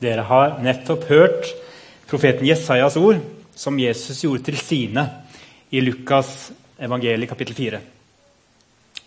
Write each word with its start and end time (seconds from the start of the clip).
Dere 0.00 0.26
har 0.28 0.58
nettopp 0.60 1.06
hørt 1.08 1.48
profeten 2.06 2.46
Jesajas 2.46 2.96
ord, 3.00 3.22
som 3.56 3.78
Jesus 3.80 4.20
gjorde 4.24 4.44
til 4.50 4.58
sine 4.60 5.06
i 5.72 5.80
Lukas 5.80 6.50
evangeliet 6.76 7.30
kapittel 7.30 7.56
4. 7.56 7.80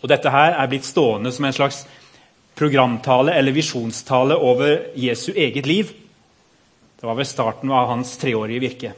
Og 0.00 0.08
Dette 0.10 0.32
her 0.32 0.56
er 0.58 0.70
blitt 0.70 0.88
stående 0.88 1.30
som 1.32 1.46
en 1.46 1.54
slags 1.54 1.84
programtale 2.58 3.36
eller 3.38 3.54
visjonstale 3.54 4.36
over 4.36 4.90
Jesu 4.98 5.30
eget 5.32 5.66
liv. 5.70 5.92
Det 7.00 7.06
var 7.06 7.16
ved 7.16 7.28
starten 7.28 7.70
av 7.70 7.88
hans 7.92 8.16
treårige 8.20 8.64
virke. 8.66 8.92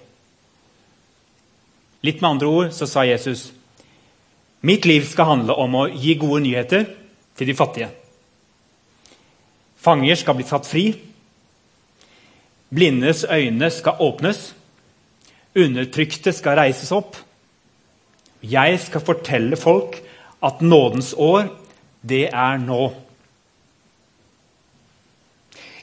Litt 2.02 2.22
med 2.22 2.30
andre 2.30 2.48
ord 2.48 2.72
så 2.74 2.88
sa 2.90 3.04
Jesus 3.06 3.50
mitt 4.66 4.86
liv 4.86 5.04
skal 5.06 5.28
handle 5.28 5.54
om 5.58 5.74
å 5.76 5.88
gi 5.90 6.16
gode 6.18 6.40
nyheter 6.46 6.86
til 7.38 7.50
de 7.50 7.54
fattige. 7.58 7.92
Fanger 9.82 10.18
skal 10.18 10.38
bli 10.38 10.46
satt 10.46 10.66
fri. 10.66 10.86
Blindes 12.72 13.24
øyne 13.28 13.70
skal 13.70 14.00
åpnes. 14.00 14.54
Undertrykte 15.56 16.32
skal 16.32 16.56
reises 16.56 16.92
opp. 16.92 17.16
Jeg 18.42 18.80
skal 18.80 19.04
fortelle 19.04 19.56
folk 19.56 20.00
at 20.42 20.62
nådens 20.62 21.14
år, 21.18 21.50
det 22.02 22.26
er 22.32 22.56
nå. 22.58 22.92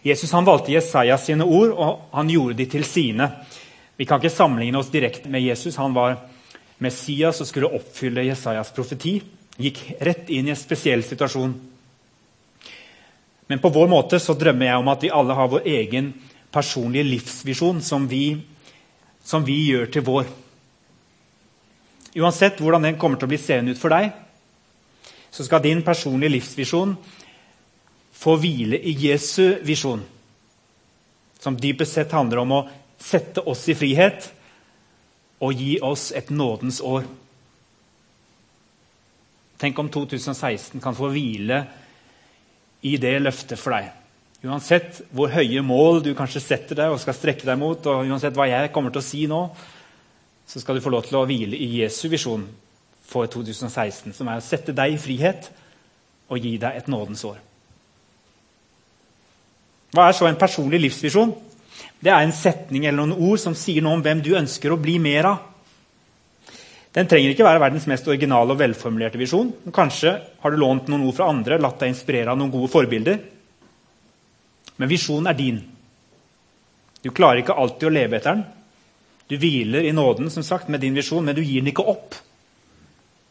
Jesus 0.03 0.31
han 0.31 0.47
valgte 0.47 0.73
Jesajas 0.73 1.27
sine 1.27 1.45
ord, 1.45 1.69
og 1.69 2.01
han 2.13 2.29
gjorde 2.31 2.57
de 2.57 2.65
til 2.65 2.83
sine. 2.83 3.29
Vi 3.97 4.05
kan 4.07 4.19
ikke 4.19 4.31
sammenligne 4.31 4.79
oss 4.79 4.91
direkte 4.91 5.29
med 5.29 5.43
Jesus. 5.43 5.75
Han 5.75 5.95
var 5.95 6.17
Messias 6.79 7.41
og 7.41 7.47
skulle 7.47 7.71
oppfylle 7.75 8.25
Jesajas 8.27 8.71
profeti. 8.75 9.19
Gikk 9.59 9.81
rett 10.01 10.29
inn 10.31 10.47
i 10.47 10.53
en 10.55 10.59
spesiell 10.59 11.03
situasjon. 11.03 11.53
Men 13.49 13.59
på 13.59 13.71
vår 13.75 13.89
måte 13.91 14.19
så 14.21 14.35
drømmer 14.39 14.69
jeg 14.69 14.79
om 14.79 14.91
at 14.91 15.03
vi 15.03 15.11
alle 15.11 15.35
har 15.35 15.51
vår 15.51 15.67
egen 15.67 16.13
personlige 16.51 17.07
livsvisjon 17.07 17.81
som 17.81 18.07
vi, 18.09 18.37
som 19.23 19.45
vi 19.45 19.57
gjør 19.69 19.91
til 19.93 20.05
vår. 20.07 20.29
Uansett 22.19 22.59
hvordan 22.61 22.87
den 22.87 22.97
kommer 22.97 23.19
til 23.19 23.29
å 23.29 23.33
bli 23.33 23.39
seende 23.41 23.75
ut 23.75 23.81
for 23.81 23.93
deg, 23.93 24.09
så 25.29 25.45
skal 25.45 25.61
din 25.63 25.83
personlige 25.85 26.33
livsvisjon 26.39 26.95
få 28.19 28.35
hvile 28.41 28.79
i 28.81 28.95
Jesu 28.97 29.59
visjon, 29.63 30.01
som 31.39 31.55
dypest 31.55 31.95
sett 31.95 32.15
handler 32.17 32.41
om 32.41 32.55
å 32.57 32.65
sette 32.99 33.45
oss 33.47 33.63
i 33.71 33.77
frihet 33.77 34.31
og 35.39 35.55
gi 35.55 35.77
oss 35.85 36.09
et 36.11 36.33
nådens 36.33 36.81
år. 36.83 37.05
Tenk 39.59 39.79
om 39.79 39.91
2016 39.91 40.81
kan 40.83 40.95
få 40.95 41.11
hvile 41.13 41.61
i 42.87 42.95
det 42.99 43.15
løftet 43.21 43.59
for 43.59 43.75
deg. 43.75 43.98
Uansett 44.39 45.01
hvor 45.11 45.31
høye 45.33 45.61
mål 45.65 45.99
du 46.05 46.13
kanskje 46.15 46.41
setter 46.43 46.77
deg 46.79 46.93
og 46.93 47.01
skal 47.01 47.17
strekke 47.17 47.47
deg 47.47 47.59
mot, 47.59 47.89
og 47.91 48.07
uansett 48.07 48.37
hva 48.37 48.47
jeg 48.47 48.71
kommer 48.75 48.93
til 48.95 49.01
å 49.01 49.07
si 49.07 49.25
nå, 49.27 49.41
så 50.47 50.61
skal 50.61 50.79
du 50.79 50.83
få 50.83 50.93
lov 50.93 51.03
til 51.05 51.19
å 51.19 51.25
hvile 51.27 51.59
i 51.59 51.81
Jesu 51.81 52.07
visjon 52.09 52.45
for 53.09 53.27
2016, 53.27 54.13
som 54.15 54.29
er 54.29 54.39
å 54.39 54.45
sette 54.45 54.73
deg 54.75 54.95
i 54.95 55.01
frihet 55.01 55.49
og 56.29 56.39
gi 56.39 56.55
deg 56.61 56.79
et 56.79 56.87
nådens 56.89 57.25
år. 57.27 57.37
Hva 59.91 60.07
er 60.07 60.15
så 60.15 60.27
en 60.29 60.39
personlig 60.39 60.79
livsvisjon? 60.85 61.33
Det 61.99 62.11
er 62.13 62.23
en 62.23 62.35
setning 62.35 62.85
eller 62.85 63.01
noen 63.01 63.31
ord 63.31 63.41
som 63.41 63.55
sier 63.57 63.83
noe 63.83 63.97
om 63.97 64.03
hvem 64.05 64.21
du 64.23 64.35
ønsker 64.37 64.71
å 64.71 64.79
bli 64.79 64.99
mer 65.01 65.27
av. 65.33 65.45
Den 66.95 67.09
trenger 67.09 67.33
ikke 67.33 67.45
være 67.45 67.61
verdens 67.61 67.85
mest 67.89 68.07
originale 68.09 68.53
og 68.53 68.61
velformulerte 68.61 69.19
visjon. 69.19 69.51
Kanskje 69.73 70.15
har 70.41 70.53
du 70.53 70.57
lånt 70.61 70.87
noen 70.89 71.03
ord 71.09 71.17
fra 71.17 71.27
andre, 71.29 71.59
latt 71.61 71.81
deg 71.81 71.91
inspirere 71.91 72.31
av 72.31 72.39
noen 72.39 72.53
gode 72.53 72.71
forbilder. 72.73 73.19
Men 74.79 74.91
visjonen 74.91 75.27
er 75.27 75.37
din. 75.37 75.59
Du 77.03 77.11
klarer 77.15 77.43
ikke 77.43 77.55
alltid 77.55 77.89
å 77.89 77.93
leve 77.93 78.19
etter 78.19 78.37
den. 78.37 78.45
Du 79.29 79.35
hviler 79.37 79.85
i 79.85 79.93
nåden 79.93 80.31
som 80.33 80.43
sagt, 80.43 80.69
med 80.71 80.81
din 80.81 80.95
visjon, 80.97 81.23
men 81.25 81.35
du 81.37 81.43
gir 81.43 81.61
den 81.61 81.71
ikke 81.71 81.85
opp. 81.85 82.15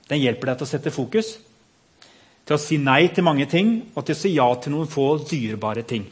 Den 0.09 0.23
hjelper 0.23 0.53
deg 0.53 0.61
til 0.61 0.69
å 0.69 0.71
sette 0.71 0.93
fokus, 0.95 1.35
til 2.49 2.57
å 2.57 2.61
si 2.63 2.79
nei 2.81 3.11
til 3.13 3.27
mange 3.27 3.49
ting 3.51 3.75
og 3.93 4.07
til 4.07 4.17
å 4.17 4.21
si 4.21 4.31
ja 4.37 4.47
til 4.57 4.73
noen 4.73 4.89
få 4.89 5.11
dyrebare 5.29 5.85
ting. 5.89 6.07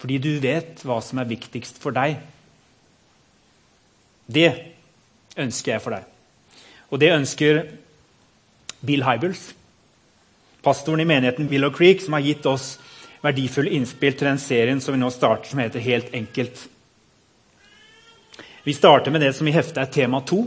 Fordi 0.00 0.16
du 0.18 0.32
vet 0.42 0.80
hva 0.86 0.98
som 1.04 1.20
er 1.20 1.28
viktigst 1.30 1.78
for 1.82 1.94
deg. 1.94 2.16
Det 4.26 4.48
ønsker 5.38 5.74
jeg 5.74 5.84
for 5.84 5.94
deg. 5.94 6.06
Og 6.90 6.98
det 7.02 7.12
ønsker 7.14 7.60
Bill 8.86 9.04
Hybels, 9.04 9.50
pastoren 10.64 11.04
i 11.04 11.08
menigheten 11.08 11.50
Willow 11.52 11.70
Creek, 11.74 12.00
som 12.02 12.16
har 12.16 12.24
gitt 12.24 12.48
oss 12.48 12.72
verdifulle 13.24 13.72
innspill 13.76 14.16
til 14.16 14.30
den 14.30 14.40
serien 14.40 14.80
som 14.80 14.94
vi 14.94 15.00
nå 15.00 15.10
starter, 15.12 15.50
som 15.50 15.60
heter 15.62 15.84
Helt 15.84 16.14
enkelt. 16.14 16.62
Vi 18.62 18.74
starter 18.74 19.10
med 19.10 19.20
det 19.20 19.32
som 19.36 19.48
i 19.48 19.54
heftet 19.54 19.80
er 19.82 19.92
tema 19.92 20.20
to. 20.20 20.44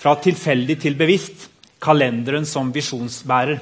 Fra 0.00 0.14
tilfeldig 0.16 0.78
til 0.80 0.96
bevisst. 0.98 1.48
Kalenderen 1.82 2.46
som 2.46 2.70
visjonsbærer. 2.72 3.60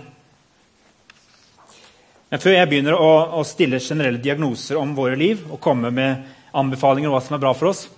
Men 2.31 2.43
før 2.43 2.55
jeg 2.55 2.69
begynner 2.71 2.95
å, 2.95 3.13
å, 3.41 3.43
stille 3.49 3.81
generelle 3.83 4.21
diagnoser 4.23 4.79
om 4.79 4.93
våre 4.95 5.17
liv 5.19 5.41
og 5.51 5.59
komme 5.63 5.91
med 5.91 6.29
anbefalinger 6.55 7.11
om 7.11 7.17
hva 7.17 7.23
som 7.25 7.35
er 7.35 7.43
bra 7.43 7.51
for 7.57 7.73
oss, 7.73 7.89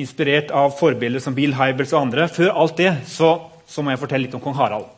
inspirert 0.00 0.52
av 0.54 0.72
forbilder 0.78 1.20
som 1.20 1.36
Bill 1.36 1.52
Hybels 1.58 1.92
og 1.92 2.06
andre, 2.06 2.28
før 2.32 2.54
alt 2.54 2.78
det 2.80 2.94
så, 3.10 3.34
så, 3.68 3.84
må 3.84 3.92
jeg 3.92 4.00
fortelle 4.00 4.26
litt 4.26 4.38
om 4.38 4.42
kong 4.42 4.56
Harald. 4.56 4.88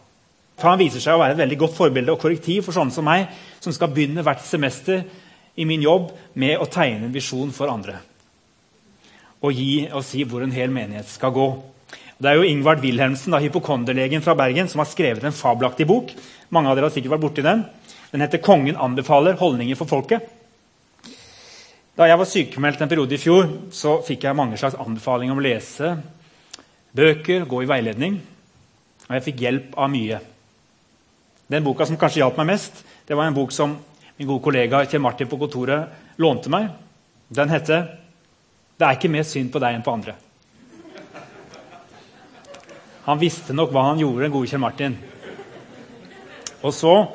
For 0.56 0.70
Han 0.70 0.80
viser 0.80 1.02
seg 1.04 1.16
å 1.16 1.20
være 1.20 1.36
et 1.36 1.42
veldig 1.42 1.58
godt 1.60 1.76
forbilde 1.76 2.12
og 2.12 2.20
korrektiv 2.20 2.64
for 2.64 2.76
sånne 2.76 2.94
som 2.94 3.04
meg, 3.04 3.28
som 3.60 3.72
skal 3.72 3.92
begynne 3.92 4.24
hvert 4.24 4.44
semester 4.44 5.04
i 5.56 5.64
min 5.68 5.84
jobb 5.84 6.10
med 6.34 6.58
å 6.58 6.68
tegne 6.68 7.08
en 7.08 7.14
visjon 7.14 7.52
for 7.52 7.72
andre. 7.72 7.98
Og 9.44 9.52
gi 9.52 9.86
og 9.92 10.04
si 10.04 10.24
hvor 10.24 10.44
en 10.44 10.54
hel 10.54 10.72
menighet 10.72 11.08
skal 11.12 11.34
gå. 11.36 11.48
Det 12.16 12.30
er 12.30 12.38
jo 12.38 12.48
Ingvard 12.48 12.80
Wilhelmsen, 12.80 13.34
da, 13.34 13.40
hypokonderlegen 13.44 14.24
fra 14.24 14.34
Bergen, 14.34 14.68
som 14.72 14.80
har 14.80 14.88
skrevet 14.88 15.24
en 15.24 15.36
fabelaktig 15.36 15.84
bok 15.88 16.14
mange 16.54 16.70
av 16.70 16.76
dere 16.76 16.88
har 16.88 16.94
sikkert 16.94 17.16
vært 17.16 17.24
borti 17.24 17.42
den. 17.44 17.64
Den 18.12 18.20
heter 18.20 18.38
'Kongen 18.38 18.76
anbefaler 18.76 19.34
holdninger 19.34 19.74
for 19.74 19.86
folket'. 19.86 20.22
Da 21.96 22.04
jeg 22.04 22.18
var 22.18 22.24
sykemeldt 22.24 22.80
en 22.82 22.88
periode 22.88 23.14
i 23.14 23.18
fjor, 23.18 23.48
så 23.70 24.02
fikk 24.06 24.24
jeg 24.24 24.36
mange 24.36 24.56
slags 24.56 24.74
anbefalinger 24.74 25.32
om 25.32 25.38
å 25.38 25.42
lese 25.42 26.02
bøker, 26.94 27.46
gå 27.46 27.62
i 27.62 27.66
veiledning. 27.66 28.20
Og 29.08 29.14
jeg 29.14 29.22
fikk 29.22 29.40
hjelp 29.40 29.78
av 29.78 29.90
mye. 29.90 30.20
Den 31.46 31.64
boka 31.64 31.86
som 31.86 31.98
kanskje 31.98 32.24
hjalp 32.24 32.38
meg 32.40 32.48
mest, 32.54 32.80
det 33.06 33.14
var 33.14 33.28
en 33.28 33.36
bok 33.36 33.52
som 33.54 33.76
min 34.16 34.28
gode 34.28 34.42
kollega 34.42 34.82
Kjell 34.86 35.02
Martin 35.02 35.28
på 35.30 35.38
kontoret 35.38 36.18
lånte 36.18 36.50
meg. 36.50 36.68
Den 37.28 37.48
heter 37.48 37.98
'Det 38.78 38.86
er 38.86 38.96
ikke 38.96 39.08
mer 39.08 39.22
synd 39.22 39.52
på 39.52 39.58
deg 39.58 39.74
enn 39.74 39.82
på 39.82 39.92
andre'. 39.92 40.14
Han 43.04 43.18
visste 43.18 43.52
nok 43.52 43.70
hva 43.70 43.82
han 43.82 43.98
gjorde, 43.98 44.22
den 44.22 44.32
gode 44.32 44.48
Kjell 44.48 44.60
Martin. 44.60 44.98
Og 46.62 46.74
så, 46.74 47.08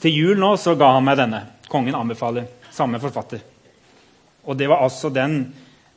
til 0.00 0.10
jul 0.10 0.38
nå, 0.38 0.56
så 0.56 0.74
ga 0.74 0.92
han 0.92 1.04
meg 1.04 1.16
denne. 1.16 1.46
'Kongen 1.68 1.94
anbefaler'. 1.94 2.46
Samme 2.70 3.00
forfatter. 3.00 3.40
Og 4.44 4.56
det 4.58 4.68
var 4.68 4.82
altså 4.82 5.08
den, 5.08 5.54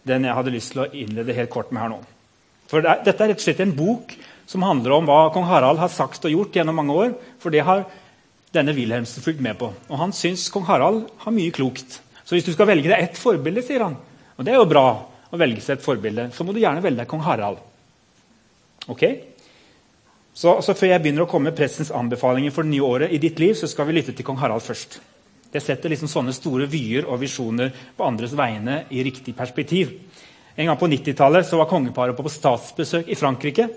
den 0.08 0.26
jeg 0.26 0.34
hadde 0.34 0.52
lyst 0.52 0.72
til 0.72 0.82
å 0.82 0.92
innlede 0.92 1.34
helt 1.34 1.50
kort 1.50 1.72
med 1.72 1.82
her 1.82 1.90
nå. 1.90 2.04
For 2.68 2.82
det 2.82 2.90
er, 2.90 3.04
Dette 3.04 3.24
er 3.24 3.28
rett 3.28 3.40
og 3.40 3.42
slett 3.42 3.60
en 3.60 3.76
bok 3.76 4.14
som 4.48 4.64
handler 4.64 4.96
om 4.96 5.08
hva 5.08 5.28
kong 5.36 5.46
Harald 5.50 5.80
har 5.82 5.92
sagt 5.92 6.26
og 6.26 6.34
gjort 6.34 6.56
gjennom 6.56 6.78
mange 6.80 6.96
år. 6.96 7.14
For 7.44 7.54
det 7.54 7.66
har 7.68 7.86
denne 8.56 8.76
Wilhelmsen 8.76 9.24
fulgt 9.24 9.44
med 9.44 9.60
på. 9.60 9.70
Og 9.92 10.00
han 10.00 10.16
syns 10.16 10.48
kong 10.54 10.66
Harald 10.70 11.04
har 11.24 11.36
mye 11.36 11.54
klokt. 11.56 12.00
Så 12.24 12.36
hvis 12.36 12.48
du 12.48 12.54
skal 12.56 12.70
velge 12.70 12.90
deg 12.92 13.04
ett 13.04 13.20
forbilde, 13.20 13.64
sier 13.64 13.84
han, 13.86 13.96
og 14.38 14.46
det 14.46 14.54
er 14.54 14.60
jo 14.60 14.70
bra 14.70 14.88
å 15.32 15.40
velge 15.40 15.64
seg 15.64 15.78
et 15.78 15.84
forbilde, 15.84 16.30
så 16.36 16.44
må 16.44 16.56
du 16.56 16.62
gjerne 16.62 16.84
velge 16.84 17.04
deg 17.04 17.12
kong 17.12 17.24
Harald. 17.26 17.60
Ok? 18.88 19.04
Så, 20.38 20.60
så, 20.62 20.76
Før 20.78 20.92
jeg 20.92 21.04
begynner 21.04 21.26
å 21.26 21.30
komme 21.30 21.50
med 21.50 21.58
pressens 21.58 21.92
anbefalinger 21.96 22.54
for 22.54 22.68
det 22.68 22.76
nye 22.76 22.88
året, 22.88 23.12
i 23.12 23.20
ditt 23.22 23.40
liv, 23.42 23.56
så 23.58 23.68
skal 23.68 23.88
vi 23.90 23.98
lytte 23.98 24.16
til 24.16 24.28
kong 24.28 24.40
Harald 24.40 24.64
først. 24.64 25.00
Det 25.52 25.64
setter 25.64 25.92
liksom 25.92 26.12
sånne 26.12 26.36
store 26.36 26.68
vyer 26.70 27.08
og 27.08 27.20
visjoner 27.24 27.72
på 27.98 28.06
andres 28.06 28.36
vegne 28.38 28.84
i 28.94 29.04
riktig 29.08 29.34
perspektiv. 29.36 29.96
En 30.58 30.68
gang 30.70 30.80
på 30.80 30.90
90-tallet 30.92 31.52
var 31.56 31.70
kongeparet 31.72 32.18
på 32.18 32.32
statsbesøk 32.32 33.10
i 33.10 33.18
Frankrike. 33.18 33.68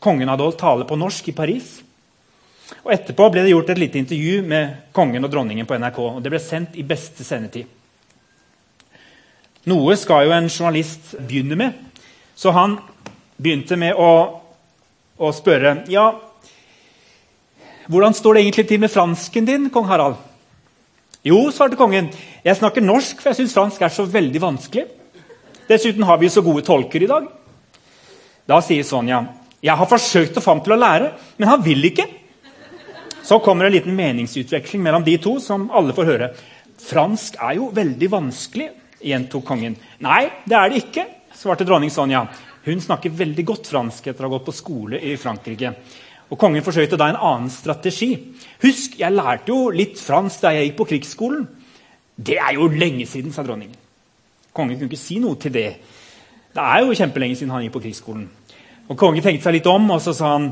Kongen 0.00 0.28
hadde 0.32 0.46
holdt 0.46 0.60
tale 0.60 0.86
på 0.88 0.98
norsk 0.98 1.28
i 1.28 1.36
Paris. 1.36 1.74
Og 2.80 2.92
Etterpå 2.94 3.28
ble 3.32 3.44
det 3.44 3.52
gjort 3.52 3.70
et 3.74 3.82
lite 3.82 4.00
intervju 4.00 4.40
med 4.46 4.92
kongen 4.96 5.26
og 5.26 5.32
dronningen 5.32 5.68
på 5.68 5.76
NRK. 5.76 5.98
og 5.98 6.22
Det 6.24 6.32
ble 6.32 6.40
sendt 6.42 6.78
i 6.80 6.86
beste 6.86 7.26
sendetid. 7.26 7.68
Noe 9.68 9.96
skal 10.00 10.24
jo 10.24 10.32
en 10.32 10.48
journalist 10.48 11.12
begynne 11.18 11.58
med, 11.58 11.74
så 12.32 12.54
han 12.56 12.78
begynte 13.36 13.76
med 13.76 13.98
å 14.00 14.40
å 15.20 15.30
spørre 15.36 15.82
ja, 15.92 16.06
hvordan 17.90 18.14
står 18.16 18.36
det 18.36 18.44
egentlig 18.44 18.66
til 18.70 18.80
med 18.80 18.92
fransken 18.92 19.48
din, 19.48 19.68
kong 19.72 19.88
Harald? 19.90 20.16
Jo, 21.26 21.42
svarte 21.52 21.76
kongen, 21.76 22.08
jeg 22.40 22.56
snakker 22.56 22.84
norsk, 22.84 23.18
for 23.20 23.32
jeg 23.32 23.42
syns 23.42 23.56
fransk 23.56 23.82
er 23.84 23.92
så 23.92 24.06
veldig 24.08 24.40
vanskelig. 24.40 24.86
Dessuten 25.68 26.06
har 26.08 26.16
vi 26.22 26.30
så 26.32 26.40
gode 26.42 26.64
tolker 26.64 27.04
i 27.04 27.10
dag. 27.10 27.26
Da 28.48 28.62
sier 28.64 28.86
Sonja 28.86 29.20
jeg 29.60 29.76
har 29.76 29.88
forsøkt 29.88 30.38
å 30.38 30.42
få 30.42 30.54
ham 30.54 30.62
til 30.64 30.74
å 30.74 30.80
lære, 30.80 31.12
men 31.38 31.50
han 31.50 31.64
vil 31.64 31.84
ikke. 31.90 32.06
Så 33.22 33.38
kommer 33.44 33.68
en 33.68 33.74
liten 33.74 33.96
meningsutveksling 33.96 34.82
mellom 34.82 35.04
de 35.04 35.18
to, 35.20 35.36
som 35.42 35.68
alle 35.76 35.94
får 35.96 36.08
høre. 36.08 36.30
Fransk 36.80 37.36
er 37.36 37.58
jo 37.58 37.68
veldig 37.76 38.08
vanskelig, 38.10 38.70
gjentok 39.04 39.44
kongen. 39.48 39.76
Nei, 40.04 40.22
det 40.48 40.56
er 40.56 40.72
det 40.72 40.80
ikke, 40.84 41.04
svarte 41.36 41.66
dronning 41.68 41.92
Sonja. 41.92 42.24
Hun 42.64 42.80
snakker 42.80 43.12
veldig 43.16 43.44
godt 43.48 43.68
fransk 43.72 44.10
etter 44.10 44.24
å 44.24 44.28
ha 44.28 44.34
gått 44.34 44.48
på 44.48 44.56
skole 44.56 45.00
i 45.00 45.14
Frankrike. 45.20 45.74
Og 46.30 46.38
Kongen 46.38 46.64
forsøkte 46.64 46.98
da 47.00 47.10
en 47.10 47.18
annen 47.18 47.52
strategi. 47.52 48.12
Husk, 48.62 48.98
jeg 49.00 49.16
lærte 49.16 49.50
jo 49.50 49.70
litt 49.74 49.98
fransk 50.00 50.44
da 50.44 50.52
jeg 50.54 50.68
gikk 50.68 50.76
på 50.80 50.88
krigsskolen. 50.92 51.46
Det 52.16 52.36
er 52.38 52.54
jo 52.56 52.68
lenge 52.70 53.06
siden, 53.08 53.32
sa 53.32 53.42
dronningen. 53.44 53.76
Kongen 54.54 54.76
kunne 54.76 54.90
ikke 54.90 55.00
si 55.00 55.18
noe 55.22 55.38
til 55.40 55.54
det. 55.54 55.70
Det 56.54 56.62
er 56.62 56.84
jo 56.84 56.96
kjempelenge 56.96 57.38
siden 57.38 57.54
han 57.54 57.64
gikk 57.64 57.78
på 57.78 57.84
krigsskolen. 57.86 58.28
Og 58.90 58.98
Kongen 58.98 59.22
tenkte 59.22 59.46
seg 59.46 59.60
litt 59.60 59.68
om, 59.70 59.86
og 59.94 60.02
så 60.02 60.14
sa 60.16 60.34
han 60.34 60.50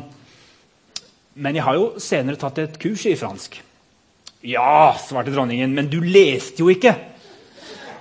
Men 1.38 1.58
jeg 1.58 1.66
har 1.66 1.78
jo 1.78 1.88
senere 2.02 2.38
tatt 2.38 2.58
et 2.62 2.78
kurs 2.82 3.04
i 3.06 3.16
fransk. 3.18 3.60
Ja, 4.46 4.94
svarte 4.98 5.34
dronningen, 5.34 5.74
men 5.74 5.90
du 5.90 5.98
leste 6.02 6.62
jo 6.62 6.70
ikke. 6.70 6.94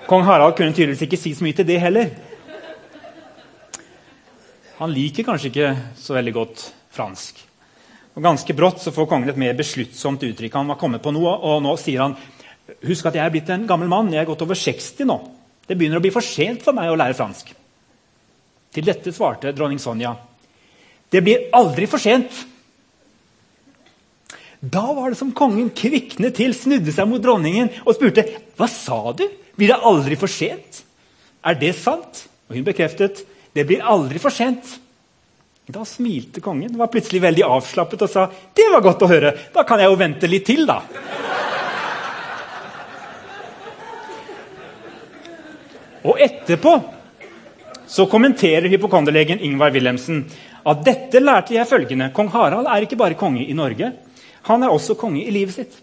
Kong 0.07 0.23
Harald 0.25 0.55
kunne 0.57 0.73
tydeligvis 0.73 1.03
ikke 1.05 1.19
si 1.19 1.33
så 1.35 1.45
mye 1.45 1.57
til 1.57 1.67
det 1.67 1.77
heller. 1.81 2.11
Han 4.77 4.93
liker 4.93 5.25
kanskje 5.25 5.49
ikke 5.49 5.69
så 5.97 6.17
veldig 6.17 6.33
godt 6.35 6.65
fransk. 6.93 7.41
Og 8.17 8.25
Ganske 8.25 8.53
brått 8.57 8.81
så 8.81 8.93
får 8.93 9.09
kongen 9.09 9.29
et 9.29 9.37
mer 9.37 9.57
besluttsomt 9.57 10.23
uttrykk. 10.25 10.57
Han 10.57 10.69
var 10.73 10.79
kommet 10.81 11.01
på 11.01 11.13
noe, 11.13 11.33
og 11.33 11.61
nå 11.65 11.73
sier 11.81 12.05
han 12.05 12.17
Husk 12.83 13.05
at 13.07 13.15
jeg 13.15 13.23
er 13.23 13.31
blitt 13.31 13.49
en 13.53 13.63
gammel 13.63 13.87
mann. 13.87 14.09
Jeg 14.11 14.25
er 14.25 14.27
gått 14.27 14.41
over 14.43 14.57
60 14.59 15.07
nå. 15.07 15.15
Det 15.67 15.77
begynner 15.77 16.01
å 16.01 16.03
bli 16.03 16.11
for 16.11 16.25
sent 16.25 16.65
for 16.65 16.75
meg 16.75 16.91
å 16.91 16.97
lære 16.99 17.15
fransk. 17.15 17.53
Til 18.75 18.85
dette 18.85 19.13
svarte 19.15 19.53
dronning 19.55 19.79
Sonja. 19.79 20.11
Det 21.13 21.23
blir 21.23 21.47
aldri 21.55 21.87
for 21.89 22.01
sent. 22.01 22.33
Da 24.59 24.83
var 24.93 25.11
det 25.11 25.19
som 25.19 25.31
kongen 25.37 25.69
kviknet 25.69 26.35
til, 26.39 26.55
snudde 26.57 26.91
seg 26.93 27.07
mot 27.09 27.21
dronningen 27.23 27.69
og 27.85 27.93
spurte 27.95 28.25
hva 28.57 28.67
sa 28.71 29.13
du? 29.15 29.27
Blir 29.57 29.71
det 29.71 29.79
aldri 29.85 30.17
for 30.19 30.31
sent? 30.31 30.81
Er 31.45 31.57
det 31.59 31.75
sant? 31.77 32.25
Og 32.49 32.57
hun 32.57 32.65
bekreftet 32.67 33.23
det 33.57 33.65
blir 33.65 33.85
aldri 33.85 34.19
for 34.21 34.33
sent. 34.33 34.67
Da 35.67 35.83
smilte 35.83 36.39
kongen, 36.43 36.77
var 36.79 36.91
plutselig 36.91 37.19
veldig 37.23 37.43
avslappet 37.43 38.03
og 38.05 38.11
sa 38.11 38.27
det 38.55 38.67
var 38.71 38.83
godt 38.85 39.01
å 39.03 39.09
høre. 39.11 39.33
Da 39.53 39.65
kan 39.67 39.81
jeg 39.81 39.89
jo 39.91 39.97
vente 39.99 40.29
litt 40.29 40.45
til, 40.47 40.63
da. 40.69 40.81
Og 46.07 46.21
etterpå 46.23 46.77
så 47.87 48.05
kommenterer 48.11 48.69
hypokonderlegen 48.71 49.41
Ingvar 49.43 49.73
Wilhelmsen 49.75 50.25
at 50.67 50.83
dette 50.83 51.21
lærte 51.23 51.55
jeg 51.55 51.69
følgende. 51.69 52.11
Kong 52.15 52.29
Harald 52.33 52.67
er 52.67 52.83
ikke 52.83 52.99
bare 52.99 53.17
konge 53.19 53.45
i 53.47 53.55
Norge, 53.55 53.93
han 54.47 54.63
er 54.63 54.71
også 54.71 54.95
konge 54.99 55.25
i 55.25 55.33
livet 55.33 55.55
sitt. 55.55 55.75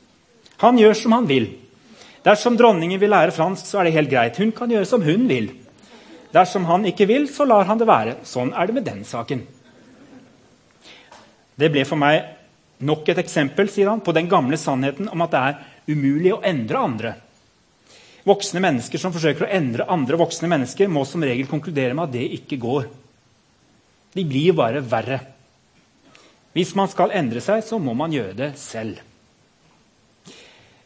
Han 0.62 0.78
gjør 0.80 0.94
som 0.96 1.12
han 1.16 1.28
vil. 1.28 1.50
Dersom 2.24 2.56
dronningen 2.56 3.00
vil 3.00 3.12
lære 3.12 3.34
fransk, 3.36 3.66
så 3.68 3.80
er 3.80 3.88
det 3.88 3.96
helt 3.98 4.12
greit. 4.12 4.38
Hun 4.40 4.54
kan 4.56 4.70
gjøre 4.72 4.88
som 4.88 5.04
hun 5.04 5.26
vil. 5.28 5.50
Dersom 6.32 6.64
han 6.70 6.86
ikke 6.88 7.06
vil, 7.10 7.28
så 7.28 7.44
lar 7.44 7.68
han 7.68 7.80
det 7.80 7.88
være. 7.88 8.16
Sånn 8.24 8.54
er 8.56 8.66
det 8.66 8.76
med 8.78 8.86
den 8.88 9.04
saken. 9.04 9.44
Det 11.54 11.68
ble 11.70 11.84
for 11.86 12.00
meg 12.00 12.24
nok 12.84 13.06
et 13.12 13.20
eksempel 13.20 13.68
sier 13.70 13.92
han, 13.92 14.02
på 14.02 14.14
den 14.16 14.30
gamle 14.32 14.56
sannheten 14.58 15.10
om 15.12 15.22
at 15.24 15.34
det 15.34 15.42
er 15.44 15.92
umulig 15.92 16.32
å 16.34 16.42
endre 16.44 16.80
andre. 16.80 17.14
Voksne 18.24 18.62
mennesker 18.64 19.00
som 19.00 19.12
forsøker 19.12 19.44
å 19.44 19.52
endre 19.52 19.86
andre 19.92 20.18
voksne 20.18 20.48
mennesker, 20.48 20.88
må 20.88 21.04
som 21.04 21.22
regel 21.22 21.46
konkludere 21.50 21.92
med 21.92 22.08
at 22.08 22.16
det 22.16 22.24
ikke 22.40 22.58
går. 22.64 22.88
De 24.14 24.24
blir 24.24 24.54
bare 24.54 24.82
verre. 24.84 25.20
Hvis 26.54 26.74
man 26.78 26.90
skal 26.90 27.12
endre 27.18 27.42
seg, 27.42 27.64
så 27.66 27.80
må 27.82 27.96
man 27.98 28.14
gjøre 28.14 28.36
det 28.38 28.52
selv. 28.62 29.00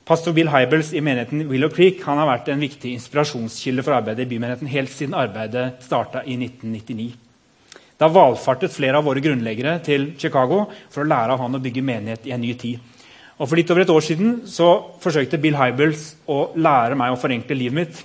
Pastor 0.08 0.32
Bill 0.32 0.48
Hybels 0.48 0.94
i 0.96 1.02
menigheten 1.04 1.42
Willow 1.50 1.68
Creek 1.68 2.00
har 2.06 2.24
vært 2.24 2.46
en 2.48 2.62
viktig 2.64 2.94
inspirasjonskilde 2.96 3.84
for 3.84 3.98
arbeidet 3.98 4.24
i 4.24 4.30
bymenigheten 4.30 4.70
helt 4.72 4.92
siden 4.94 5.16
arbeidet 5.18 5.82
starta 5.84 6.22
i 6.24 6.38
1999. 6.40 7.10
Da 8.00 8.08
valfartet 8.08 8.72
flere 8.72 8.96
av 8.96 9.04
våre 9.04 9.20
grunnleggere 9.20 9.74
til 9.84 10.14
Chicago 10.16 10.62
for 10.88 11.02
å 11.02 11.10
lære 11.10 11.34
av 11.34 11.42
han 11.44 11.58
å 11.58 11.60
bygge 11.60 11.84
menighet 11.84 12.24
i 12.30 12.32
en 12.32 12.40
ny 12.40 12.54
tid. 12.56 12.80
Og 13.36 13.44
For 13.44 13.58
litt 13.60 13.68
over 13.70 13.84
et 13.84 13.92
år 13.92 14.06
siden 14.06 14.38
så 14.48 14.70
forsøkte 15.02 15.38
Bill 15.42 15.58
Hybels 15.58 16.14
å 16.26 16.54
lære 16.56 16.96
meg 16.98 17.12
å 17.12 17.20
forenkle 17.20 17.58
livet 17.58 17.76
mitt. 17.76 18.00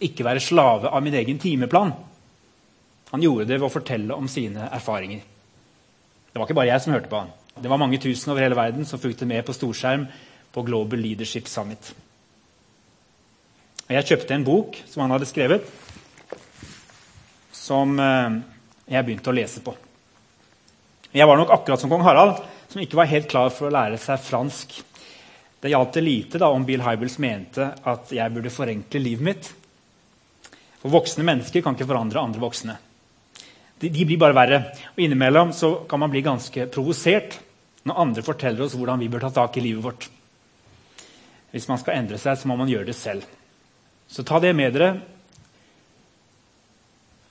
Ikke 0.00 0.24
være 0.24 0.40
slave 0.40 0.88
av 0.88 1.04
min 1.04 1.18
egen 1.20 1.38
timeplan. 1.42 1.92
Han 3.10 3.22
gjorde 3.24 3.48
det 3.48 3.58
ved 3.58 3.66
å 3.66 3.72
fortelle 3.72 4.14
om 4.14 4.28
sine 4.30 4.68
erfaringer. 4.70 5.22
Det 6.30 6.38
var 6.38 6.46
ikke 6.46 6.58
bare 6.60 6.70
jeg 6.70 6.84
som 6.84 6.94
hørte 6.94 7.10
på 7.10 7.22
han. 7.24 7.32
Det 7.60 7.70
var 7.70 7.80
mange 7.82 7.98
tusen 8.00 8.30
over 8.30 8.44
hele 8.44 8.58
verden 8.58 8.86
som 8.86 9.00
fulgte 9.02 9.26
med 9.26 9.42
på 9.46 9.54
storskjerm 9.56 10.06
på 10.54 10.62
Global 10.66 11.02
Leadership 11.02 11.48
Summit. 11.50 11.90
Jeg 13.90 14.06
kjøpte 14.06 14.36
en 14.36 14.46
bok 14.46 14.78
som 14.86 15.02
han 15.02 15.16
hadde 15.16 15.26
skrevet, 15.26 15.66
som 17.50 17.96
eh, 17.98 18.36
jeg 18.94 19.06
begynte 19.06 19.32
å 19.32 19.34
lese 19.34 19.62
på. 19.66 19.74
Jeg 21.10 21.26
var 21.26 21.40
nok 21.40 21.50
akkurat 21.56 21.82
som 21.82 21.90
kong 21.90 22.04
Harald, 22.06 22.38
som 22.70 22.82
ikke 22.82 23.00
var 23.00 23.10
helt 23.10 23.26
klar 23.30 23.50
for 23.50 23.66
å 23.66 23.74
lære 23.74 23.98
seg 23.98 24.22
fransk. 24.22 24.76
Det 25.60 25.72
gjaldt 25.72 25.98
det 25.98 26.04
lite 26.06 26.38
da 26.38 26.52
om 26.54 26.62
Bill 26.64 26.84
Hybels 26.86 27.18
mente 27.18 27.66
at 27.82 28.14
jeg 28.14 28.32
burde 28.32 28.54
forenkle 28.54 29.02
livet 29.02 29.26
mitt. 29.26 29.50
For 30.80 30.94
voksne 30.94 31.26
mennesker 31.26 31.66
kan 31.66 31.74
ikke 31.74 31.90
forandre 31.90 32.22
andre 32.22 32.40
voksne. 32.46 32.78
De, 33.80 33.88
blir 34.04 34.18
bare 34.20 34.36
verre. 34.36 34.58
Og 34.92 35.00
Innimellom 35.00 35.54
kan 35.88 36.02
man 36.02 36.12
bli 36.12 36.20
ganske 36.24 36.66
provosert 36.72 37.38
når 37.88 38.00
andre 38.02 38.24
forteller 38.24 38.66
oss 38.66 38.74
hvordan 38.76 39.00
vi 39.00 39.08
bør 39.08 39.24
ta 39.24 39.30
tak 39.38 39.56
i 39.56 39.62
livet 39.64 39.84
vårt. 39.84 40.08
Hvis 41.50 41.68
man 41.70 41.80
skal 41.80 41.96
endre 41.96 42.18
seg, 42.20 42.36
så 42.38 42.48
må 42.50 42.58
man 42.60 42.68
gjøre 42.70 42.90
det 42.90 42.96
selv. 42.98 43.24
Så 44.10 44.22
ta 44.26 44.40
det 44.42 44.52
med 44.58 44.76
dere. 44.76 44.90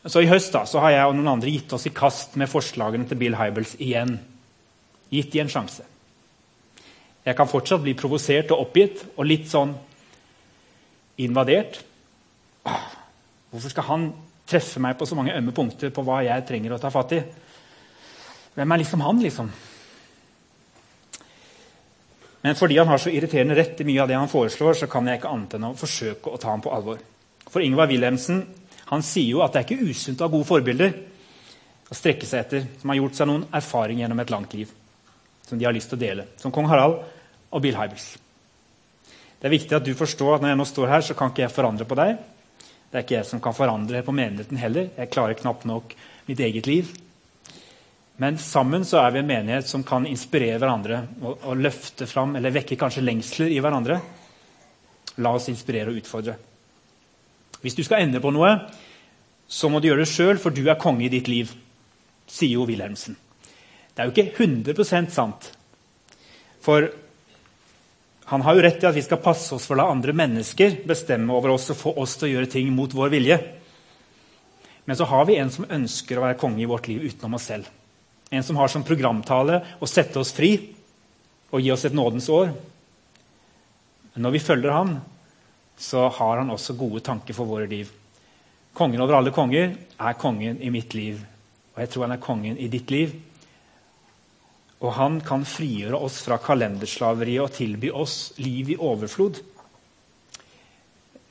Så 0.10 0.24
I 0.24 0.30
høst 0.32 0.54
da, 0.56 0.64
så 0.66 0.82
har 0.82 0.96
jeg 0.96 1.12
og 1.12 1.16
noen 1.18 1.36
andre 1.36 1.52
gitt 1.52 1.74
oss 1.76 1.86
i 1.86 1.94
kast 1.94 2.38
med 2.40 2.50
forslagene 2.50 3.06
til 3.08 3.20
Bill 3.20 3.38
Hybels 3.38 3.76
igjen. 3.78 4.16
Gitt 5.14 5.34
de 5.34 5.44
en 5.44 5.52
sjanse. 5.52 5.86
Jeg 7.28 7.36
kan 7.38 7.50
fortsatt 7.52 7.84
bli 7.84 7.94
provosert 8.00 8.50
og 8.56 8.64
oppgitt 8.66 9.04
og 9.12 9.28
litt 9.28 9.46
sånn 9.52 9.76
invadert. 11.20 11.82
Hvorfor 12.64 13.70
skal 13.70 13.88
han 13.90 14.08
treffe 14.50 14.82
meg 14.84 14.98
på 14.98 15.08
så 15.08 15.18
mange 15.18 15.36
ømme 15.38 15.54
punkter 15.56 15.94
på 15.94 16.04
hva 16.06 16.22
jeg 16.26 16.46
trenger 16.48 16.76
å 16.76 16.82
ta 16.82 16.92
fatt 16.94 17.16
i? 17.18 17.20
Hvem 18.56 18.74
er 18.74 18.82
liksom 18.82 19.04
han, 19.06 19.22
liksom? 19.24 19.52
Men 22.42 22.56
fordi 22.56 22.78
han 22.80 22.88
har 22.88 23.02
så 23.02 23.12
irriterende 23.12 23.58
rett 23.58 23.82
i 23.82 23.88
mye 23.88 24.02
av 24.04 24.10
det 24.10 24.18
han 24.18 24.32
foreslår, 24.32 24.78
så 24.82 24.88
kan 24.92 25.08
jeg 25.08 25.20
ikke 25.20 25.32
annet 25.32 25.58
enn 25.58 25.68
å 25.70 25.76
forsøke 25.78 26.32
å 26.32 26.40
ta 26.40 26.54
ham 26.54 26.64
på 26.64 26.72
alvor. 26.74 27.02
For 27.50 27.64
Ingvar 27.64 27.90
Wilhelmsen 27.92 28.42
han 28.90 29.04
sier 29.06 29.36
jo 29.36 29.44
at 29.46 29.54
det 29.54 29.62
er 29.62 29.68
ikke 29.68 29.92
usunt 29.92 30.22
å 30.22 30.28
ha 30.28 30.34
gode 30.34 30.48
forbilder 30.50 30.96
å 31.90 31.98
strekke 31.98 32.28
seg 32.30 32.46
etter, 32.46 32.66
som 32.80 32.92
har 32.92 33.00
gjort 33.00 33.18
seg 33.18 33.30
noen 33.30 33.46
erfaring 33.60 34.02
gjennom 34.02 34.22
et 34.24 34.32
langt 34.34 34.56
liv, 34.58 34.72
som 35.46 35.60
de 35.60 35.68
har 35.68 35.76
lyst 35.76 35.92
til 35.92 36.00
å 36.00 36.04
dele. 36.04 36.26
Som 36.42 36.54
kong 36.56 36.70
Harald 36.70 37.02
og 37.50 37.64
Bill 37.66 37.78
Hybels. 37.78 38.12
Det 39.40 39.48
er 39.48 39.56
viktig 39.56 39.76
at 39.78 39.86
du 39.88 39.94
forstår 39.98 40.36
at 40.36 40.44
når 40.44 40.54
jeg 40.54 40.60
nå 40.60 40.68
står 40.70 40.92
her, 40.92 41.06
så 41.06 41.16
kan 41.18 41.32
ikke 41.32 41.46
jeg 41.46 41.56
forandre 41.56 41.88
på 41.90 41.98
deg. 41.98 42.18
Det 42.90 42.98
er 42.98 43.06
ikke 43.06 43.20
jeg 43.20 43.30
som 43.30 43.42
kan 43.44 43.54
forandre 43.54 44.02
på 44.06 44.14
menigheten 44.16 44.58
heller. 44.58 44.90
Jeg 44.98 45.12
klarer 45.14 45.38
knapt 45.38 45.68
nok 45.70 45.94
mitt 46.26 46.42
eget 46.42 46.66
liv. 46.70 46.90
Men 48.20 48.38
sammen 48.42 48.84
så 48.84 49.00
er 49.04 49.14
vi 49.14 49.22
en 49.22 49.30
menighet 49.30 49.70
som 49.70 49.86
kan 49.88 50.08
inspirere 50.10 50.58
hverandre 50.60 51.04
og, 51.22 51.38
og 51.46 51.62
løfte 51.62 52.08
fram, 52.10 52.34
eller 52.36 52.52
vekke 52.52 52.76
kanskje 52.80 53.06
lengsler 53.06 53.54
i 53.54 53.62
hverandre. 53.64 54.00
La 55.24 55.32
oss 55.38 55.48
inspirere 55.52 55.94
og 55.94 56.02
utfordre. 56.02 56.36
Hvis 57.62 57.78
du 57.78 57.84
skal 57.86 58.04
ende 58.04 58.22
på 58.24 58.32
noe, 58.34 58.52
så 59.48 59.70
må 59.70 59.80
du 59.80 59.90
gjøre 59.90 60.04
det 60.04 60.12
sjøl, 60.12 60.40
for 60.42 60.56
du 60.56 60.66
er 60.66 60.80
konge 60.82 61.06
i 61.08 61.12
ditt 61.14 61.30
liv, 61.32 61.52
sier 62.30 62.58
jo 62.58 62.68
Wilhelmsen. 62.68 63.16
Det 63.94 64.04
er 64.04 64.10
jo 64.10 64.14
ikke 64.16 64.46
100% 64.46 65.14
sant. 65.14 65.50
For 66.64 66.90
han 68.30 68.42
har 68.46 68.56
jo 68.56 68.62
rett 68.62 68.84
i 68.84 68.86
at 68.86 68.94
vi 68.94 69.02
skal 69.02 69.22
passe 69.24 69.56
oss 69.56 69.64
for 69.66 69.74
å 69.74 69.80
la 69.80 69.88
andre 69.90 70.14
mennesker 70.14 70.84
bestemme 70.86 71.34
over 71.34 71.56
oss 71.56 71.72
og 71.74 71.80
få 71.80 71.94
oss 71.98 72.14
til 72.20 72.28
å 72.28 72.32
gjøre 72.36 72.50
ting 72.54 72.68
mot 72.76 72.94
vår 72.94 73.10
vilje. 73.10 73.38
Men 74.86 74.98
så 75.00 75.08
har 75.10 75.26
vi 75.26 75.40
en 75.42 75.50
som 75.50 75.66
ønsker 75.66 76.20
å 76.20 76.28
være 76.28 76.38
konge 76.38 76.62
i 76.62 76.68
vårt 76.70 76.86
liv 76.92 77.08
utenom 77.10 77.40
oss 77.40 77.48
selv. 77.50 77.66
En 78.30 78.46
som 78.46 78.60
har 78.62 78.70
som 78.70 78.86
programtale 78.86 79.64
å 79.82 79.90
sette 79.90 80.22
oss 80.22 80.36
fri 80.38 80.52
og 81.50 81.64
gi 81.66 81.72
oss 81.74 81.88
et 81.90 81.98
nådens 81.98 82.30
år. 82.30 82.52
Men 84.14 84.28
når 84.28 84.38
vi 84.38 84.44
følger 84.46 84.78
ham, 84.78 84.94
så 85.74 86.06
har 86.14 86.44
han 86.44 86.54
også 86.54 86.78
gode 86.78 87.02
tanker 87.06 87.34
for 87.34 87.50
våre 87.50 87.66
liv. 87.72 87.90
Kongen 88.78 89.02
over 89.02 89.18
alle 89.18 89.34
konger 89.34 89.74
er 89.74 90.22
kongen 90.22 90.62
i 90.62 90.70
mitt 90.70 90.94
liv, 90.94 91.18
og 91.74 91.82
jeg 91.82 91.90
tror 91.90 92.06
han 92.06 92.14
er 92.14 92.22
kongen 92.22 92.62
i 92.62 92.70
ditt 92.70 92.94
liv. 92.94 93.18
Og 94.80 94.94
han 94.96 95.20
kan 95.26 95.44
frigjøre 95.48 96.00
oss 96.00 96.22
fra 96.24 96.38
kalenderslaveriet 96.40 97.44
og 97.44 97.56
tilby 97.56 97.90
oss 97.92 98.34
liv 98.40 98.72
i 98.76 98.78
overflod. 98.80 99.42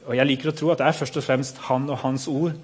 Og 0.08 0.16
Jeg 0.16 0.28
liker 0.28 0.50
å 0.50 0.56
tro 0.56 0.72
at 0.72 0.80
det 0.80 0.88
er 0.88 0.96
først 0.96 1.16
og 1.20 1.24
fremst 1.24 1.62
han 1.68 1.88
og 1.88 2.00
hans 2.04 2.28
ord 2.28 2.56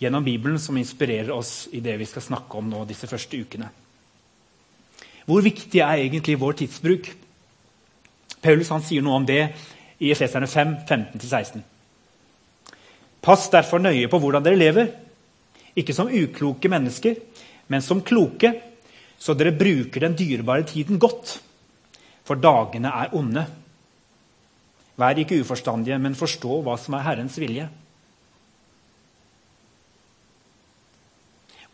gjennom 0.00 0.24
Bibelen 0.24 0.58
som 0.60 0.76
inspirerer 0.76 1.32
oss 1.32 1.68
i 1.72 1.80
det 1.84 1.96
vi 2.00 2.08
skal 2.08 2.24
snakke 2.24 2.58
om 2.58 2.68
nå 2.68 2.84
disse 2.88 3.08
første 3.08 3.36
ukene. 3.36 3.70
Hvor 5.26 5.42
viktig 5.42 5.80
er 5.80 6.04
egentlig 6.04 6.36
vår 6.38 6.60
tidsbruk? 6.60 7.08
Paulus 8.44 8.70
sier 8.86 9.02
noe 9.02 9.16
om 9.18 9.26
det 9.26 9.40
i 9.98 10.12
Efeserne 10.12 10.46
5, 10.46 10.76
15-16. 10.86 11.64
Pass 13.24 13.48
derfor 13.50 13.82
nøye 13.82 14.06
på 14.06 14.20
hvordan 14.22 14.44
dere 14.44 14.60
lever, 14.60 14.92
ikke 15.76 15.96
som 15.96 16.12
ukloke 16.12 16.70
mennesker, 16.70 17.16
men 17.72 17.82
som 17.82 18.04
kloke, 18.06 18.52
så 19.18 19.34
dere 19.34 19.54
bruker 19.56 20.04
den 20.04 20.16
dyrebare 20.18 20.66
tiden 20.68 21.00
godt. 21.00 21.38
For 22.26 22.38
dagene 22.38 22.90
er 22.90 23.14
onde. 23.16 23.46
Vær 24.96 25.18
ikke 25.20 25.40
uforstandige, 25.42 25.98
men 26.00 26.16
forstå 26.16 26.60
hva 26.64 26.76
som 26.80 26.96
er 26.96 27.04
Herrens 27.06 27.36
vilje. 27.40 27.68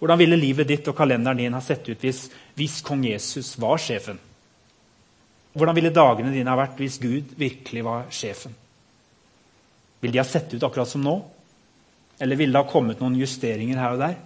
Hvordan 0.03 0.19
ville 0.19 0.37
livet 0.37 0.67
ditt 0.67 0.89
og 0.91 0.97
kalenderen 0.99 1.39
din 1.39 1.55
ha 1.55 1.61
sett 1.63 1.87
ut 1.87 2.01
hvis, 2.03 2.25
hvis 2.59 2.81
kong 2.83 3.05
Jesus 3.07 3.55
var 3.63 3.79
sjefen? 3.79 4.19
Hvordan 5.55 5.77
ville 5.77 5.93
dagene 5.95 6.33
dine 6.35 6.51
ha 6.51 6.59
vært 6.59 6.81
hvis 6.81 6.99
Gud 6.99 7.37
virkelig 7.39 7.85
var 7.87 8.09
sjefen? 8.11 8.57
Vil 10.03 10.11
de 10.11 10.19
ha 10.19 10.27
sett 10.27 10.51
ut 10.57 10.65
akkurat 10.67 10.91
som 10.91 11.05
nå? 11.05 11.15
Eller 12.19 12.39
ville 12.41 12.57
det 12.57 12.65
ha 12.65 12.71
kommet 12.71 12.99
noen 13.03 13.15
justeringer 13.21 13.79
her 13.79 13.95
og 13.95 14.03
der? 14.03 14.17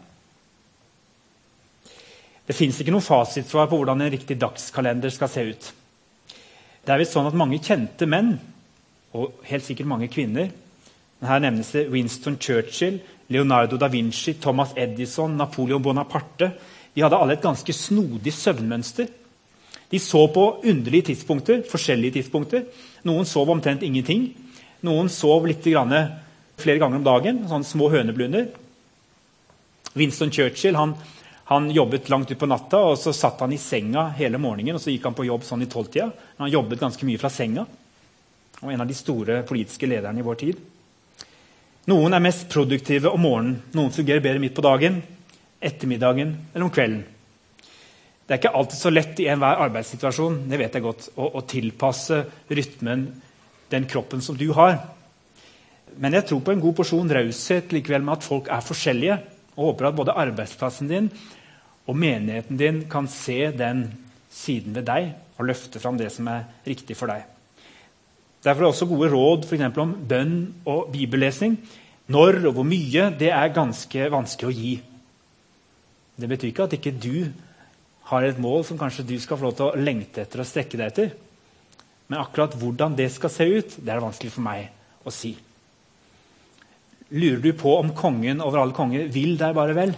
Det 2.47 2.55
fins 2.55 2.79
ikke 2.79 2.95
noe 2.95 3.05
fasitsvar 3.05 3.67
på 3.71 3.81
hvordan 3.81 4.05
en 4.05 4.13
riktig 4.13 4.39
dagskalender 4.39 5.11
skal 5.11 5.31
se 5.31 5.43
ut. 5.49 5.73
Det 6.87 6.95
er 6.95 7.01
visst 7.03 7.17
sånn 7.17 7.27
at 7.27 7.39
mange 7.39 7.59
kjente 7.59 8.07
menn, 8.07 8.37
og 9.17 9.43
helt 9.49 9.65
sikkert 9.65 9.89
mange 9.89 10.11
kvinner 10.13 10.51
Her 11.25 11.41
nevnes 11.41 11.71
det 11.73 11.87
Winston 11.89 12.35
Churchill, 12.37 12.99
Leonardo 13.33 13.79
da 13.81 13.89
Vinci, 13.89 14.35
Thomas 14.37 14.75
Edison, 14.77 15.33
Napoleon 15.39 15.81
Bonaparte. 15.83 16.51
De 16.93 17.01
hadde 17.01 17.17
alle 17.17 17.39
et 17.39 17.43
ganske 17.43 17.73
snodig 17.73 18.35
søvnmønster. 18.37 19.09
De 19.89 19.99
så 19.99 20.27
på 20.29 20.45
underlige 20.61 21.09
tidspunkter, 21.09 21.63
forskjellige 21.71 22.19
tidspunkter. 22.19 22.67
Noen 23.09 23.25
sov 23.25 23.49
omtrent 23.51 23.83
ingenting. 23.83 24.29
Noen 24.85 25.09
sov 25.09 25.49
litt 25.49 25.65
grann, 25.65 25.97
flere 26.61 26.85
ganger 26.85 27.01
om 27.01 27.09
dagen, 27.09 27.43
sånne 27.49 27.67
små 27.67 27.89
høneblunder. 27.97 28.51
Winston 29.97 30.31
Churchill 30.31 30.77
han 30.77 30.93
han 31.49 31.69
jobbet 31.71 32.09
langt 32.11 32.31
utpå 32.35 32.47
natta, 32.51 32.81
og 32.91 32.97
så 32.99 33.13
satt 33.15 33.41
han 33.45 33.53
i 33.55 33.59
senga 33.63 34.09
hele 34.19 34.39
morgenen. 34.43 34.75
og 34.75 34.83
Så 34.83 34.91
gikk 34.91 35.05
han 35.07 35.15
på 35.15 35.29
jobb 35.29 35.45
sånn 35.47 35.63
i 35.63 35.69
tolvtida. 35.71 36.09
Han 36.43 36.51
jobbet 36.51 36.81
ganske 36.81 37.07
mye 37.07 37.21
fra 37.23 37.31
senga. 37.31 37.63
Og 38.65 38.73
en 38.73 38.83
av 38.83 38.89
de 38.89 38.97
store 38.99 39.45
politiske 39.47 39.87
lederne 39.87 40.19
i 40.19 40.27
vår 40.27 40.41
tid. 40.41 40.65
Noen 41.87 42.17
er 42.19 42.25
mest 42.25 42.49
produktive 42.51 43.13
om 43.15 43.23
morgenen. 43.23 43.61
Noen 43.79 43.95
fungerer 43.95 44.25
bedre 44.25 44.43
midt 44.43 44.57
på 44.57 44.65
dagen, 44.67 44.99
ettermiddagen 45.63 46.33
eller 46.51 46.67
om 46.67 46.73
kvelden. 46.75 47.05
Det 48.27 48.35
er 48.35 48.41
ikke 48.41 48.55
alltid 48.59 48.81
så 48.81 48.91
lett 48.91 49.23
i 49.23 49.29
enhver 49.31 49.63
arbeidssituasjon 49.69 50.41
det 50.51 50.59
vet 50.59 50.75
jeg 50.75 50.83
godt, 50.83 51.09
å, 51.15 51.29
å 51.39 51.45
tilpasse 51.47 52.25
rytmen 52.51 53.07
den 53.71 53.87
kroppen 53.87 54.19
som 54.19 54.35
du 54.35 54.49
har. 54.57 54.81
Men 55.95 56.19
jeg 56.19 56.27
tror 56.27 56.43
på 56.43 56.57
en 56.57 56.65
god 56.65 56.75
porsjon 56.81 57.15
raushet 57.21 57.71
likevel 57.71 58.03
med 58.03 58.19
at 58.19 58.27
folk 58.27 58.51
er 58.51 58.67
forskjellige. 58.67 59.21
Og 59.57 59.73
håper 59.73 59.89
at 59.89 59.97
både 59.97 60.17
arbeidsplassen 60.17 60.91
din 60.91 61.09
og 61.87 61.97
menigheten 61.97 62.59
din 62.61 62.83
kan 62.91 63.09
se 63.09 63.51
den 63.57 63.87
siden 64.33 64.75
ved 64.77 64.87
deg 64.89 65.15
og 65.37 65.49
løfte 65.49 65.81
fram 65.81 65.99
det 66.01 66.11
som 66.13 66.29
er 66.33 66.47
riktig 66.67 66.97
for 66.99 67.11
deg. 67.11 67.25
Derfor 68.45 68.61
er 68.61 68.67
det 68.67 68.73
også 68.75 68.89
gode 68.91 69.11
råd 69.11 69.47
for 69.49 69.81
om 69.83 69.95
bønn 70.09 70.37
og 70.69 70.93
bibellesing. 70.93 71.57
Når 72.07 72.45
og 72.47 72.53
hvor 72.59 72.67
mye 72.69 73.09
det 73.19 73.33
er 73.35 73.55
ganske 73.55 74.11
vanskelig 74.13 74.49
å 74.49 74.55
gi. 74.55 74.75
Det 76.17 76.29
betyr 76.31 76.53
ikke 76.53 76.67
at 76.69 76.77
ikke 76.77 76.95
du 76.95 77.33
har 78.11 78.23
et 78.23 78.39
mål 78.39 78.63
som 78.65 78.79
kanskje 78.79 79.07
du 79.09 79.17
skal 79.19 79.39
få 79.39 79.49
lov 79.49 79.57
til 79.59 79.67
å 79.67 79.81
lengte 79.83 80.23
etter 80.23 80.43
og 80.43 80.47
strekke 80.49 80.79
deg 80.79 80.93
etter. 80.93 81.11
Men 82.07 82.23
akkurat 82.23 82.55
hvordan 82.55 82.95
det 82.99 83.11
skal 83.13 83.33
se 83.35 83.49
ut, 83.51 83.77
det 83.81 83.91
er 83.91 83.99
det 83.99 84.07
vanskelig 84.07 84.33
for 84.37 84.47
meg 84.47 84.71
å 85.03 85.13
si. 85.15 85.35
Lurer 87.09 87.43
du 87.43 87.53
på 87.55 87.77
om 87.79 87.93
kongen 87.95 88.41
over 88.43 88.63
alle 88.63 88.75
konger 88.75 89.07
vil 89.15 89.37
deg 89.39 89.55
bare 89.55 89.77
vel? 89.77 89.95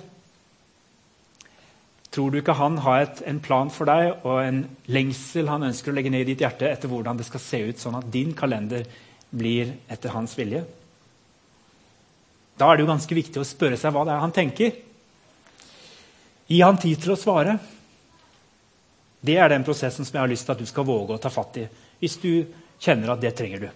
Tror 2.12 2.32
du 2.32 2.40
ikke 2.40 2.56
han 2.56 2.76
har 2.84 3.04
et, 3.04 3.22
en 3.28 3.40
plan 3.40 3.70
for 3.72 3.88
deg 3.88 4.24
og 4.26 4.40
en 4.42 4.62
lengsel 4.92 5.48
han 5.48 5.64
ønsker 5.68 5.92
å 5.92 5.96
legge 5.96 6.12
ned 6.12 6.24
i 6.24 6.32
ditt 6.32 6.44
hjerte 6.44 6.68
etter 6.68 6.90
hvordan 6.90 7.20
det 7.20 7.26
skal 7.28 7.42
se 7.44 7.62
ut, 7.68 7.80
sånn 7.80 7.98
at 8.00 8.08
din 8.12 8.34
kalender 8.36 8.84
blir 9.28 9.74
etter 9.92 10.12
hans 10.12 10.36
vilje? 10.36 10.64
Da 12.58 12.68
er 12.68 12.76
det 12.76 12.84
jo 12.84 12.90
ganske 12.92 13.18
viktig 13.20 13.40
å 13.40 13.46
spørre 13.46 13.78
seg 13.80 13.92
hva 13.94 14.04
det 14.08 14.14
er 14.14 14.24
han 14.24 14.34
tenker. 14.34 14.72
Gi 16.48 16.62
han 16.64 16.80
tid 16.80 17.04
til 17.04 17.12
å 17.14 17.20
svare. 17.20 17.58
Det 19.20 19.36
er 19.36 19.52
den 19.52 19.66
prosessen 19.66 20.04
som 20.04 20.16
jeg 20.16 20.24
har 20.24 20.32
lyst 20.32 20.48
til 20.48 20.56
at 20.56 20.64
du 20.64 20.68
skal 20.68 20.88
våge 20.88 21.16
å 21.16 21.22
ta 21.22 21.30
fatt 21.32 21.60
i. 21.60 21.68
Hvis 22.00 22.16
du 22.22 22.32
kjenner 22.80 23.14
at 23.14 23.22
det 23.22 23.34
trenger 23.36 23.62
du. 23.62 23.68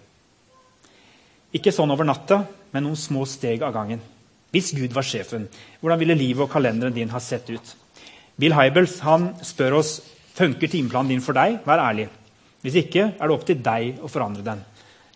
Ikke 1.53 1.73
sånn 1.75 1.93
over 1.93 2.09
natta, 2.09 2.41
men 2.73 2.87
noen 2.87 2.99
små 2.99 3.26
steg 3.29 3.62
av 3.64 3.75
gangen. 3.76 4.00
Hvis 4.52 4.73
Gud 4.76 4.93
var 4.93 5.07
sjefen, 5.07 5.47
hvordan 5.81 6.00
ville 6.00 6.17
livet 6.19 6.45
og 6.45 6.52
kalenderen 6.52 6.97
din 6.97 7.12
ha 7.12 7.21
sett 7.23 7.49
ut? 7.52 7.76
Bill 8.37 8.57
Hybels 8.57 8.99
han 9.05 9.31
spør 9.45 9.79
oss 9.79 9.95
funker 10.37 10.69
timeplanen 10.73 11.14
din 11.14 11.25
for 11.25 11.37
deg. 11.37 11.61
Vær 11.64 11.81
ærlig. 11.85 12.09
Hvis 12.62 12.79
ikke 12.83 13.09
er 13.12 13.29
det 13.29 13.35
opp 13.35 13.47
til 13.49 13.61
deg 13.64 14.02
å 14.05 14.11
forandre 14.12 14.45
den. 14.47 14.62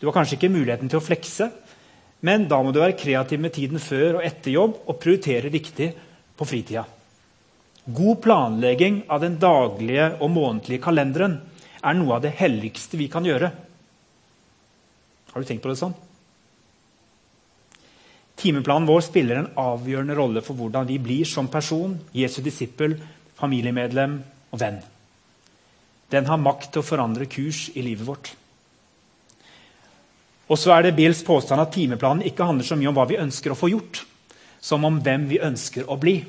Du 0.00 0.08
har 0.08 0.16
kanskje 0.16 0.36
ikke 0.36 0.52
muligheten 0.52 0.90
til 0.92 1.00
å 1.00 1.04
flekse, 1.04 1.48
men 2.26 2.46
da 2.50 2.58
må 2.64 2.72
du 2.72 2.80
være 2.82 2.98
kreativ 2.98 3.40
med 3.40 3.54
tiden 3.56 3.80
før 3.80 4.18
og 4.18 4.26
etter 4.26 4.52
jobb 4.56 4.80
og 4.84 4.98
prioritere 5.00 5.52
riktig 5.52 5.92
på 6.36 6.48
fritida. 6.48 6.84
God 7.86 8.18
planlegging 8.24 9.04
av 9.12 9.22
den 9.22 9.36
daglige 9.40 10.10
og 10.18 10.32
månedlige 10.34 10.82
kalenderen 10.82 11.38
er 11.86 11.94
noe 11.94 12.16
av 12.16 12.24
det 12.24 12.34
helligste 12.40 12.98
vi 12.98 13.06
kan 13.12 13.24
gjøre. 13.24 13.52
Har 15.32 15.44
du 15.44 15.48
tenkt 15.48 15.62
på 15.62 15.70
det 15.70 15.78
sånn? 15.78 15.94
Timeplanen 18.36 18.88
vår 18.88 19.04
spiller 19.06 19.40
en 19.40 19.52
avgjørende 19.56 20.16
rolle 20.16 20.42
for 20.44 20.58
hvordan 20.58 20.88
vi 20.88 20.98
blir 21.00 21.28
som 21.28 21.48
person, 21.48 21.96
Jesu 22.12 22.42
disippel, 22.44 22.98
familiemedlem 23.38 24.18
og 24.52 24.60
venn. 24.60 24.82
Den 26.12 26.28
har 26.28 26.40
makt 26.40 26.70
til 26.72 26.84
å 26.84 26.86
forandre 26.86 27.26
kurs 27.30 27.66
i 27.74 27.82
livet 27.82 28.06
vårt. 28.06 28.34
Og 30.46 30.60
så 30.60 30.76
er 30.76 30.86
det 30.86 30.94
Bills 30.98 31.24
påstand 31.26 31.64
at 31.64 31.72
timeplanen 31.74 32.22
ikke 32.28 32.46
handler 32.46 32.66
så 32.68 32.76
mye 32.78 32.92
om 32.92 32.98
hva 32.98 33.08
vi 33.10 33.18
ønsker 33.18 33.50
å 33.50 33.58
få 33.58 33.72
gjort, 33.72 34.04
som 34.62 34.84
om 34.86 35.00
hvem 35.02 35.26
vi 35.32 35.42
ønsker 35.42 35.88
å 35.90 35.96
bli. 35.98 36.20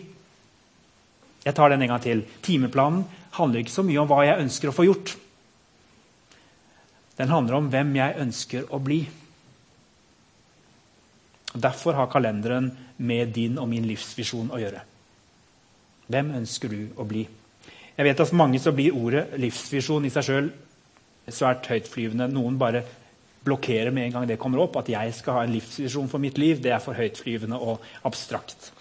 Jeg 1.46 1.56
tar 1.56 1.72
den 1.72 1.86
en 1.86 1.94
gang 1.94 2.02
til. 2.04 2.24
Timeplanen 2.44 3.06
handler 3.38 3.62
ikke 3.62 3.76
så 3.76 3.86
mye 3.86 4.02
om 4.02 4.10
hva 4.10 4.24
jeg 4.26 4.42
ønsker 4.48 4.72
å 4.72 4.76
få 4.76 4.88
gjort. 4.88 5.14
Den 7.18 7.32
handler 7.34 7.60
om 7.60 7.70
hvem 7.74 7.94
jeg 7.98 8.20
ønsker 8.24 8.68
å 8.74 8.82
bli. 8.82 9.04
Derfor 11.58 11.98
har 11.98 12.12
kalenderen 12.12 12.70
med 12.98 13.34
din 13.36 13.58
og 13.58 13.70
min 13.72 13.88
livsvisjon 13.88 14.52
å 14.54 14.62
gjøre. 14.62 14.84
Hvem 16.08 16.32
ønsker 16.40 16.72
du 16.72 16.80
å 16.96 17.06
bli? 17.08 17.26
Jeg 17.98 18.06
vet 18.06 18.20
at 18.22 18.30
For 18.30 18.38
mange 18.38 18.60
så 18.62 18.72
blir 18.76 18.96
ordet 18.96 19.26
livsvisjon 19.42 20.06
i 20.06 20.14
seg 20.14 20.28
sjøl 20.28 20.50
svært 21.34 21.68
høytflyvende. 21.72 22.30
Noen 22.32 22.60
bare 22.60 22.84
blokkerer 23.48 23.92
med 23.92 24.08
en 24.08 24.18
gang 24.18 24.28
det 24.30 24.40
kommer 24.40 24.62
opp. 24.64 24.78
At 24.80 24.92
jeg 24.92 25.16
skal 25.18 25.40
ha 25.40 25.48
en 25.48 25.56
livsvisjon 25.56 26.10
for 26.12 26.24
mitt 26.24 26.38
liv, 26.38 26.62
det 26.62 26.76
er 26.76 26.84
for 26.84 26.98
høytflyvende 26.98 27.58
og 27.58 27.84
abstrakt. 28.08 28.72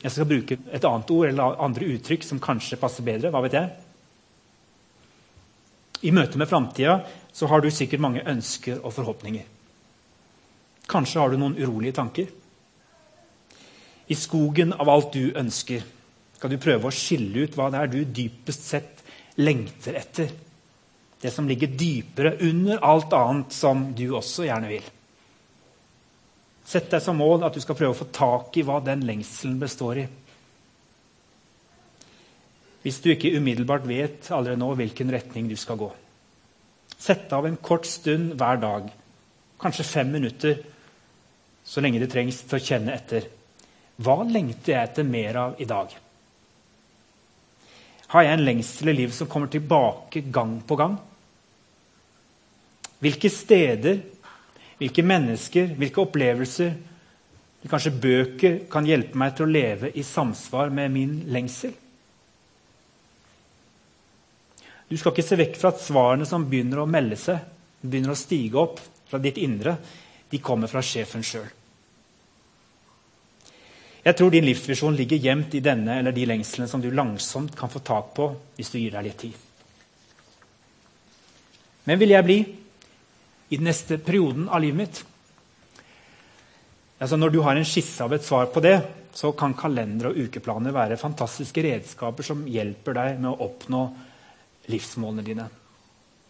Jeg 0.00 0.14
skal 0.14 0.28
bruke 0.28 0.56
et 0.72 0.84
annet 0.88 1.12
ord 1.12 1.28
eller 1.28 1.60
andre 1.60 1.92
uttrykk 1.94 2.24
som 2.24 2.40
kanskje 2.40 2.80
passer 2.80 3.04
bedre. 3.04 3.30
hva 3.30 3.44
vet 3.44 3.58
jeg? 3.58 3.70
I 6.02 6.12
møte 6.16 6.38
med 6.40 6.48
framtida 6.48 7.02
har 7.50 7.60
du 7.60 7.70
sikkert 7.70 8.00
mange 8.00 8.24
ønsker 8.24 8.80
og 8.80 8.94
forhåpninger. 8.96 9.44
Kanskje 10.90 11.22
har 11.22 11.30
du 11.30 11.38
noen 11.38 11.58
urolige 11.58 11.96
tanker. 12.00 12.30
I 14.10 14.16
skogen 14.18 14.74
av 14.74 14.88
alt 14.90 15.12
du 15.14 15.30
ønsker, 15.38 15.84
skal 16.34 16.50
du 16.50 16.58
prøve 16.58 16.88
å 16.88 16.94
skille 16.94 17.44
ut 17.46 17.54
hva 17.54 17.68
det 17.70 17.82
er 17.82 17.90
du 17.92 17.98
dypest 18.04 18.64
sett 18.72 19.04
lengter 19.38 19.98
etter. 20.00 20.32
Det 21.20 21.30
som 21.30 21.46
ligger 21.46 21.70
dypere 21.78 22.38
under 22.48 22.80
alt 22.82 23.12
annet 23.14 23.54
som 23.54 23.90
du 23.94 24.08
også 24.16 24.48
gjerne 24.48 24.70
vil. 24.72 24.88
Sett 26.66 26.90
deg 26.90 27.02
som 27.04 27.18
mål 27.18 27.44
at 27.46 27.54
du 27.54 27.62
skal 27.62 27.76
prøve 27.78 27.94
å 27.94 27.98
få 27.98 28.08
tak 28.14 28.56
i 28.56 28.64
hva 28.66 28.78
den 28.84 29.04
lengselen 29.06 29.58
består 29.60 30.02
i. 30.02 30.06
Hvis 32.80 33.00
du 33.04 33.10
ikke 33.12 33.34
umiddelbart 33.36 33.84
vet 33.88 34.30
allerede 34.32 34.62
nå 34.62 34.72
hvilken 34.78 35.10
retning 35.12 35.50
du 35.50 35.56
skal 35.60 35.78
gå. 35.80 35.90
Sett 37.00 37.32
av 37.36 37.46
en 37.46 37.58
kort 37.60 37.86
stund 37.88 38.34
hver 38.40 38.60
dag, 38.62 38.88
kanskje 39.60 39.88
fem 39.88 40.14
minutter, 40.14 40.60
så 41.70 41.82
lenge 41.82 42.00
det 42.02 42.10
trengs 42.10 42.40
til 42.42 42.58
å 42.58 42.64
kjenne 42.66 42.94
etter. 42.96 43.28
Hva 44.02 44.24
lengter 44.26 44.74
jeg 44.74 44.88
etter 44.88 45.06
mer 45.06 45.36
av 45.38 45.60
i 45.62 45.68
dag? 45.70 45.92
Har 48.10 48.24
jeg 48.26 48.34
en 48.34 48.42
lengsel 48.42 48.90
i 48.90 48.94
livet 48.96 49.14
som 49.14 49.28
kommer 49.30 49.52
tilbake 49.52 50.24
gang 50.34 50.56
på 50.66 50.78
gang? 50.80 50.96
Hvilke 53.00 53.30
steder, 53.30 54.00
hvilke 54.80 55.04
mennesker, 55.06 55.76
hvilke 55.78 56.02
opplevelser, 56.02 56.72
kanskje 57.70 57.94
bøker, 58.02 58.58
kan 58.72 58.88
hjelpe 58.88 59.20
meg 59.20 59.36
til 59.36 59.46
å 59.46 59.52
leve 59.52 59.92
i 59.94 60.02
samsvar 60.06 60.74
med 60.74 60.90
min 60.96 61.14
lengsel? 61.30 61.76
Du 64.90 64.96
skal 64.98 65.14
ikke 65.14 65.28
se 65.28 65.38
vekk 65.38 65.54
fra 65.60 65.70
at 65.70 65.84
svarene 65.84 66.26
som 66.26 66.48
begynner 66.50 66.82
å 66.82 66.90
melde 66.90 67.20
seg, 67.20 67.38
begynner 67.80 68.16
å 68.16 68.18
stige 68.18 68.58
opp, 68.58 68.82
fra 69.06 69.22
ditt 69.22 69.38
indre, 69.42 69.76
de 70.30 70.38
kommer 70.42 70.70
fra 70.70 70.82
sjefen 70.82 71.22
sjøl. 71.26 71.46
Jeg 74.10 74.16
tror 74.18 74.32
din 74.34 74.42
livsvisjon 74.48 74.96
ligger 74.98 75.20
gjemt 75.22 75.52
i 75.54 75.62
denne 75.62 76.00
eller 76.00 76.10
de 76.10 76.24
lengslene 76.26 76.66
som 76.66 76.82
du 76.82 76.88
langsomt 76.90 77.54
kan 77.54 77.70
få 77.70 77.78
tak 77.86 78.08
på 78.16 78.24
hvis 78.56 78.72
du 78.72 78.80
gir 78.80 78.96
deg 78.96 79.06
litt 79.06 79.20
tid. 79.22 79.36
Hvem 81.86 82.00
vil 82.00 82.14
jeg 82.16 82.26
bli 82.26 82.38
i 82.42 83.60
den 83.60 83.70
neste 83.70 84.00
perioden 84.02 84.48
av 84.50 84.64
livet 84.64 84.80
mitt? 84.80 85.00
Altså 86.98 87.20
når 87.22 87.36
du 87.36 87.38
har 87.46 87.54
en 87.54 87.70
skisse 87.70 88.02
av 88.02 88.18
et 88.18 88.26
svar 88.26 88.50
på 88.50 88.64
det, 88.66 88.80
så 89.14 89.30
kan 89.30 89.54
kalender 89.54 90.10
og 90.10 90.18
ukeplaner 90.26 90.74
være 90.74 90.98
fantastiske 90.98 91.62
redskaper 91.70 92.26
som 92.26 92.42
hjelper 92.50 92.98
deg 92.98 93.22
med 93.22 93.30
å 93.30 93.46
oppnå 93.46 93.86
livsmålene 94.74 95.26
dine. 95.30 95.46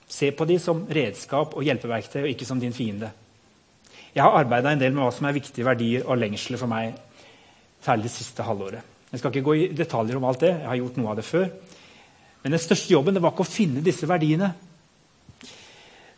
Se 0.04 0.34
på 0.36 0.44
dem 0.44 0.60
som 0.60 0.84
redskap 0.84 1.56
og 1.56 1.64
hjelpeverktøy, 1.64 2.26
og 2.26 2.32
ikke 2.34 2.48
som 2.48 2.60
din 2.60 2.76
fiende. 2.76 3.08
Jeg 4.12 4.20
har 4.20 4.36
arbeida 4.36 4.74
en 4.74 4.80
del 4.80 4.92
med 4.92 5.06
hva 5.06 5.12
som 5.16 5.28
er 5.28 5.40
viktige 5.40 5.64
verdier 5.64 6.04
og 6.04 6.20
lengsler 6.20 6.60
for 6.60 6.68
meg, 6.68 6.92
særlig 7.84 8.08
det 8.08 8.14
siste 8.14 8.44
halvåret. 8.46 8.96
Jeg 9.10 9.20
skal 9.20 9.32
ikke 9.32 9.46
gå 9.48 9.54
i 9.58 9.68
detaljer 9.74 10.18
om 10.18 10.26
alt 10.28 10.42
det, 10.44 10.52
jeg 10.54 10.68
har 10.68 10.80
gjort 10.80 10.98
noe 11.00 11.12
av 11.12 11.18
det 11.18 11.26
før. 11.26 11.48
Men 12.42 12.54
den 12.54 12.62
største 12.62 12.92
jobben 12.94 13.16
det 13.16 13.22
var 13.24 13.34
ikke 13.34 13.46
å 13.46 13.50
finne 13.50 13.82
disse 13.84 14.08
verdiene. 14.08 14.52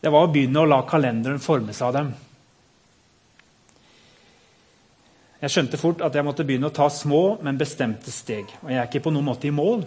Det 0.02 0.11
var 0.11 0.26
å 0.26 0.31
begynne 0.35 0.61
å 0.62 0.69
la 0.69 0.83
kalenderen 0.87 1.42
formes 1.42 1.81
av 1.83 1.95
dem. 1.97 2.12
Jeg 5.42 5.50
skjønte 5.50 5.78
fort 5.81 6.02
at 6.07 6.14
jeg 6.14 6.26
måtte 6.26 6.45
begynne 6.47 6.69
å 6.71 6.75
ta 6.75 6.87
små, 6.92 7.38
men 7.42 7.59
bestemte 7.59 8.12
steg. 8.14 8.50
Og 8.62 8.71
Jeg 8.71 8.78
er 8.78 8.87
ikke 8.87 9.02
på 9.09 9.14
noen 9.14 9.26
måte 9.26 9.49
i 9.49 9.54
mål, 9.54 9.83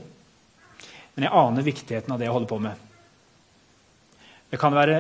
men 1.16 1.28
jeg 1.28 1.32
aner 1.32 1.64
viktigheten 1.64 2.12
av 2.12 2.20
det 2.20 2.28
jeg 2.28 2.36
holder 2.36 2.50
på 2.50 2.60
med. 2.64 2.82
Det 4.52 4.60
kan 4.60 4.76
være 4.76 4.98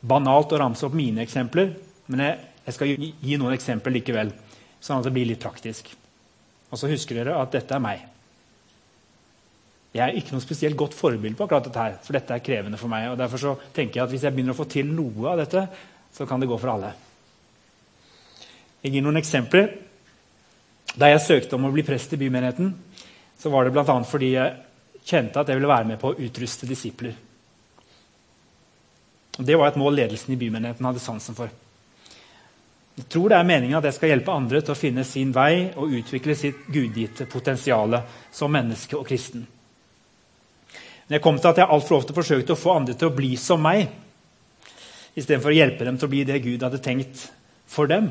banalt 0.00 0.52
å 0.52 0.60
ramse 0.60 0.86
opp 0.86 0.96
mine 0.96 1.20
eksempler, 1.24 1.74
men 2.08 2.22
jeg, 2.24 2.74
skal 2.76 2.94
gi 2.96 3.36
noen 3.40 3.56
eksempler 3.56 3.92
likevel, 3.92 4.32
sånn 4.84 5.00
at 5.00 5.06
det 5.08 5.14
blir 5.14 5.28
litt 5.28 5.42
praktisk. 5.42 5.88
Og 6.70 6.80
så 6.80 6.90
husker 6.90 7.20
dere 7.20 7.38
at 7.40 7.54
dette 7.54 7.76
er 7.76 7.82
meg. 7.82 8.02
Jeg 9.94 10.02
er 10.02 10.16
ikke 10.18 10.34
noe 10.34 10.42
spesielt 10.42 10.76
godt 10.76 10.96
forbilde 10.98 11.38
på 11.38 11.46
akkurat 11.46 11.68
dette 11.68 11.82
her, 11.82 11.96
for 12.02 12.16
dette 12.16 12.34
er 12.34 12.42
krevende 12.42 12.78
for 12.80 12.90
meg. 12.90 13.12
og 13.12 13.18
Derfor 13.20 13.40
så 13.40 13.54
tenker 13.76 14.00
jeg 14.00 14.04
at 14.04 14.12
hvis 14.12 14.24
jeg 14.26 14.34
begynner 14.34 14.56
å 14.56 14.58
få 14.58 14.66
til 14.70 14.90
noe 14.90 15.30
av 15.30 15.38
dette, 15.44 15.62
så 16.14 16.26
kan 16.26 16.42
det 16.42 16.50
gå 16.50 16.58
for 16.58 16.72
alle. 16.74 16.90
Jeg 18.82 18.96
gir 18.96 19.04
noen 19.06 19.22
eksempler. 19.22 19.70
Da 20.98 21.08
jeg 21.10 21.22
søkte 21.22 21.56
om 21.56 21.68
å 21.68 21.72
bli 21.74 21.86
prest 21.86 22.12
i 22.14 22.18
bymenigheten, 22.18 22.74
så 23.38 23.50
var 23.50 23.64
det 23.64 23.74
bl.a. 23.74 23.96
fordi 24.06 24.34
jeg 24.34 24.58
kjente 25.06 25.40
at 25.40 25.48
jeg 25.50 25.58
ville 25.58 25.70
være 25.70 25.88
med 25.88 26.00
på 26.02 26.10
å 26.10 26.18
utruste 26.26 26.68
disipler. 26.68 27.14
Og 29.38 29.46
det 29.46 29.56
var 29.58 29.70
et 29.70 29.78
mål 29.78 29.96
ledelsen 29.98 30.34
i 30.34 30.38
bymenigheten 30.38 30.86
hadde 30.86 31.02
sansen 31.02 31.38
for. 31.38 31.50
Jeg 32.94 33.08
tror 33.10 33.32
det 33.32 33.38
er 33.40 33.46
meningen 33.48 33.74
at 33.78 33.88
jeg 33.88 33.96
skal 33.96 34.12
hjelpe 34.12 34.34
andre 34.34 34.60
til 34.62 34.70
å 34.74 34.78
finne 34.78 35.02
sin 35.06 35.32
vei 35.34 35.72
og 35.74 35.96
utvikle 35.98 36.36
sitt 36.38 36.68
gudgitte 36.70 37.26
potensial 37.30 37.96
som 38.30 38.52
menneske 38.54 38.94
og 38.94 39.08
kristen. 39.08 39.42
Men 41.04 41.16
jeg 41.18 41.24
kom 41.24 41.40
til 41.40 41.50
at 41.50 41.58
jeg 41.60 41.68
altfor 41.74 41.98
ofte 41.98 42.14
forsøkte 42.16 42.54
å 42.54 42.60
få 42.60 42.76
andre 42.78 42.94
til 42.96 43.10
å 43.10 43.16
bli 43.16 43.34
som 43.40 43.60
meg, 43.60 43.88
istedenfor 45.14 45.50
å 45.50 45.56
hjelpe 45.58 45.88
dem 45.88 45.98
til 45.98 46.06
å 46.06 46.12
bli 46.14 46.22
det 46.28 46.38
Gud 46.46 46.62
hadde 46.62 46.80
tenkt 46.82 47.26
for 47.70 47.90
dem. 47.90 48.08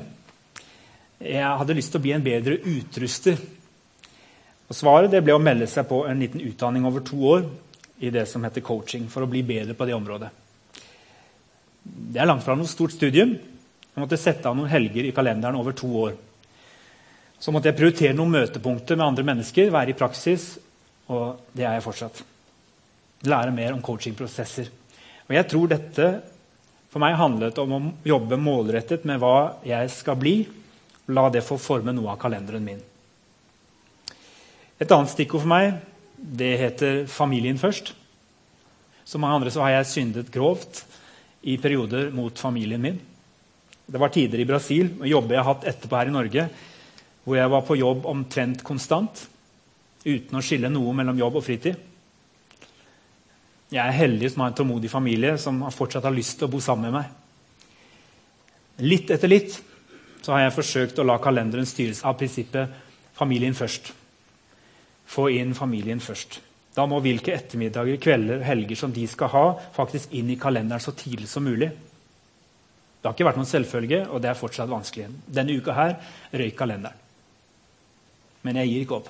Jeg 1.24 1.58
hadde 1.60 1.78
lyst 1.78 1.94
til 1.94 2.02
å 2.02 2.04
bli 2.04 2.14
en 2.18 2.26
bedre 2.26 2.60
utruster. 2.60 3.40
Og 4.68 4.76
Svaret 4.76 5.16
ble 5.24 5.36
å 5.36 5.42
melde 5.42 5.68
seg 5.72 5.88
på 5.88 6.04
en 6.10 6.20
liten 6.20 6.44
utdanning 6.44 6.84
over 6.90 7.06
to 7.08 7.20
år 7.32 7.48
i 8.04 8.12
det 8.12 8.28
som 8.28 8.44
heter 8.44 8.66
coaching, 8.66 9.08
for 9.08 9.24
å 9.24 9.32
bli 9.32 9.46
bedre 9.48 9.78
på 9.80 9.88
det 9.88 9.96
området. 9.96 10.30
Det 11.84 12.20
er 12.20 12.28
langt 12.28 12.44
fra 12.44 12.56
noe 12.60 12.68
stort 12.68 12.96
studium. 12.96 13.38
Jeg 13.94 14.02
måtte 14.02 14.18
sette 14.18 14.50
av 14.50 14.58
noen 14.58 14.72
helger 14.72 15.06
i 15.06 15.14
kalenderen 15.14 15.60
over 15.60 15.76
to 15.78 15.90
år. 16.08 16.16
Så 17.38 17.52
måtte 17.54 17.70
jeg 17.70 17.78
prioritere 17.78 18.16
noen 18.18 18.34
møtepunkter 18.34 18.98
med 18.98 19.06
andre 19.06 19.26
mennesker, 19.28 19.70
være 19.74 19.94
i 19.94 19.98
praksis, 19.98 20.54
og 21.12 21.44
det 21.54 21.68
er 21.68 21.76
jeg 21.78 21.86
fortsatt. 21.86 22.24
Lære 23.30 23.54
mer 23.56 23.76
om 23.76 23.84
coachingprosesser. 23.84 24.72
Og 25.28 25.36
jeg 25.36 25.50
tror 25.52 25.70
dette 25.72 26.08
for 26.94 27.02
meg 27.04 27.18
handlet 27.18 27.58
om 27.62 27.72
å 27.74 27.82
jobbe 28.06 28.38
målrettet 28.38 29.06
med 29.10 29.22
hva 29.22 29.60
jeg 29.68 29.90
skal 29.94 30.18
bli. 30.20 30.36
La 31.14 31.28
det 31.34 31.44
få 31.46 31.58
forme 31.60 31.94
noe 31.96 32.14
av 32.14 32.20
kalenderen 32.22 32.64
min. 32.64 32.82
Et 34.80 34.92
annet 34.92 35.12
stikkord 35.12 35.44
for 35.44 35.52
meg 35.52 35.74
det 36.18 36.58
heter 36.60 37.06
'familien 37.06 37.58
først'. 37.58 37.94
Som 39.06 39.22
mange 39.22 39.36
andre 39.36 39.52
så 39.52 39.62
har 39.62 39.70
jeg 39.70 39.86
syndet 39.86 40.32
grovt 40.32 40.86
i 41.44 41.58
perioder 41.58 42.12
mot 42.12 42.40
familien 42.40 42.82
min. 42.82 43.02
Det 43.86 44.00
var 44.00 44.14
tider 44.14 44.40
i 44.40 44.48
Brasil 44.48 44.94
og 45.02 45.08
jobber 45.10 45.36
jeg 45.36 45.44
har 45.44 45.54
hatt 45.54 45.68
etterpå 45.74 45.98
her 46.00 46.12
i 46.12 46.16
Norge, 46.16 46.46
hvor 47.24 47.38
jeg 47.38 47.52
var 47.52 47.66
på 47.68 47.80
jobb 47.80 48.06
omtrent 48.10 48.64
konstant, 48.64 49.26
uten 50.04 50.40
å 50.40 50.44
skille 50.44 50.72
noe 50.72 50.94
mellom 50.96 51.20
jobb 51.20 51.40
og 51.40 51.46
fritid. 51.46 51.76
Jeg 53.74 53.82
er 53.82 53.98
heldig 53.98 54.30
som 54.32 54.44
har 54.44 54.52
en 54.52 54.58
tålmodig 54.60 54.92
familie 54.92 55.38
som 55.42 55.64
fortsatt 55.74 56.06
har 56.06 56.16
lyst 56.16 56.38
til 56.38 56.48
å 56.48 56.54
bo 56.54 56.62
sammen 56.62 56.92
med 56.92 57.00
meg. 57.00 57.20
Litt 58.84 59.12
etter 59.14 59.32
litt 59.32 59.56
så 60.24 60.34
har 60.34 60.46
jeg 60.46 60.56
forsøkt 60.56 61.00
å 61.00 61.06
la 61.08 61.20
kalenderen 61.22 61.68
styres 61.68 62.04
av 62.06 62.18
prinsippet 62.20 62.70
'familien 63.14 63.54
først'. 63.54 63.92
Få 65.06 65.30
inn 65.30 65.54
familien 65.54 66.00
først. 66.00 66.40
Da 66.76 66.86
må 66.86 67.00
hvilke 67.00 67.34
ettermiddager, 67.34 67.98
kvelder 67.98 68.40
og 68.40 68.46
helger 68.46 68.76
som 68.76 68.94
de 68.94 69.08
skal 69.08 69.28
ha, 69.28 69.60
faktisk 69.76 70.14
inn 70.14 70.30
i 70.30 70.40
kalenderen 70.42 70.82
så 70.82 70.92
tidlig 70.92 71.28
som 71.28 71.44
mulig. 71.44 71.70
Det 73.04 73.10
har 73.10 73.18
ikke 73.18 73.26
vært 73.28 73.40
noen 73.42 73.50
selvfølge, 73.50 73.98
og 74.08 74.22
det 74.24 74.30
er 74.32 74.38
fortsatt 74.40 74.70
vanskelig. 74.72 75.10
Denne 75.28 75.58
uka 75.60 75.76
her 75.76 75.98
røyk 76.32 76.56
kalenderen. 76.56 77.02
Men 78.48 78.62
jeg 78.62 78.70
gir 78.72 78.86
ikke 78.86 78.96
opp. 79.02 79.10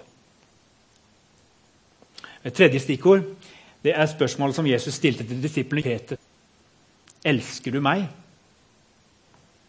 Et 2.44 2.56
tredje 2.58 2.82
stikkord 2.82 3.22
det 3.84 3.92
er 3.94 4.08
spørsmålet 4.08 4.56
som 4.56 4.68
Jesus 4.68 4.96
stilte 4.96 5.26
til 5.28 5.42
disiplene 5.44 5.84
Peter. 5.84 6.20
Elsker 7.24 7.76
du 7.76 7.82
meg? 7.84 8.06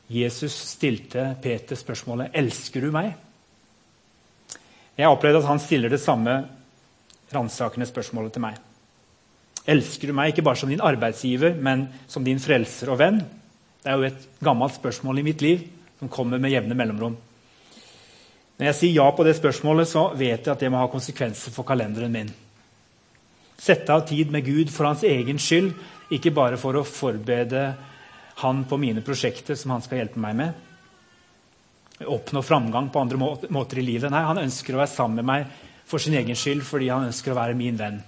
Jesus 0.08 0.54
stilte 0.70 1.32
Peter 1.42 1.76
spørsmålet 1.76 2.32
elsker 2.38 2.84
du 2.84 2.92
meg. 2.94 3.12
Jeg 4.94 5.04
har 5.04 5.12
opplevd 5.16 5.40
at 5.42 5.48
han 5.48 5.60
stiller 5.60 5.90
det 5.90 6.00
samme 6.00 6.36
ransakende 7.34 7.88
spørsmålet 7.90 8.36
til 8.36 8.44
meg. 8.46 8.60
Elsker 9.66 10.08
du 10.08 10.14
meg 10.14 10.30
ikke 10.30 10.44
bare 10.46 10.60
som 10.60 10.70
din 10.70 10.84
arbeidsgiver, 10.84 11.56
men 11.58 11.88
som 12.06 12.24
din 12.24 12.38
frelser 12.38 12.92
og 12.94 13.00
venn? 13.00 13.18
Det 13.84 13.92
er 13.92 14.00
jo 14.00 14.08
et 14.08 14.28
gammelt 14.40 14.72
spørsmål 14.78 15.20
i 15.20 15.26
mitt 15.26 15.42
liv 15.44 15.64
som 15.98 16.08
kommer 16.08 16.40
med 16.40 16.54
jevne 16.54 16.76
mellomrom. 16.76 17.16
Når 18.56 18.68
jeg 18.70 18.76
sier 18.78 18.96
ja 19.02 19.04
på 19.12 19.26
det 19.26 19.34
spørsmålet, 19.36 19.90
så 19.90 20.06
vet 20.16 20.46
jeg 20.46 20.52
at 20.52 20.62
det 20.62 20.70
må 20.72 20.80
ha 20.80 20.88
konsekvenser 20.88 21.52
for 21.52 21.66
kalenderen 21.68 22.14
min. 22.14 22.30
Sette 23.60 23.92
av 23.92 24.06
tid 24.08 24.32
med 24.32 24.46
Gud 24.46 24.72
for 24.72 24.88
hans 24.88 25.04
egen 25.04 25.40
skyld, 25.42 25.74
ikke 26.14 26.32
bare 26.34 26.56
for 26.60 26.78
å 26.80 26.86
forberede 26.86 27.66
han 28.40 28.64
på 28.68 28.78
mine 28.80 29.04
prosjekter 29.04 29.58
som 29.58 29.74
han 29.74 29.84
skal 29.84 30.00
hjelpe 30.00 30.22
meg 30.22 30.38
med. 30.38 30.64
Oppnå 32.08 32.42
framgang 32.42 32.88
på 32.92 33.04
andre 33.04 33.20
måter 33.52 33.82
i 33.82 33.86
livet. 33.86 34.10
Nei, 34.10 34.24
han 34.26 34.42
ønsker 34.42 34.74
å 34.74 34.80
være 34.80 34.94
sammen 34.94 35.20
med 35.20 35.28
meg 35.28 35.62
for 35.84 36.02
sin 36.02 36.16
egen 36.16 36.38
skyld, 36.38 36.64
fordi 36.66 36.88
han 36.88 37.06
ønsker 37.10 37.34
å 37.34 37.38
være 37.38 37.58
min 37.58 37.78
venn. 37.78 38.00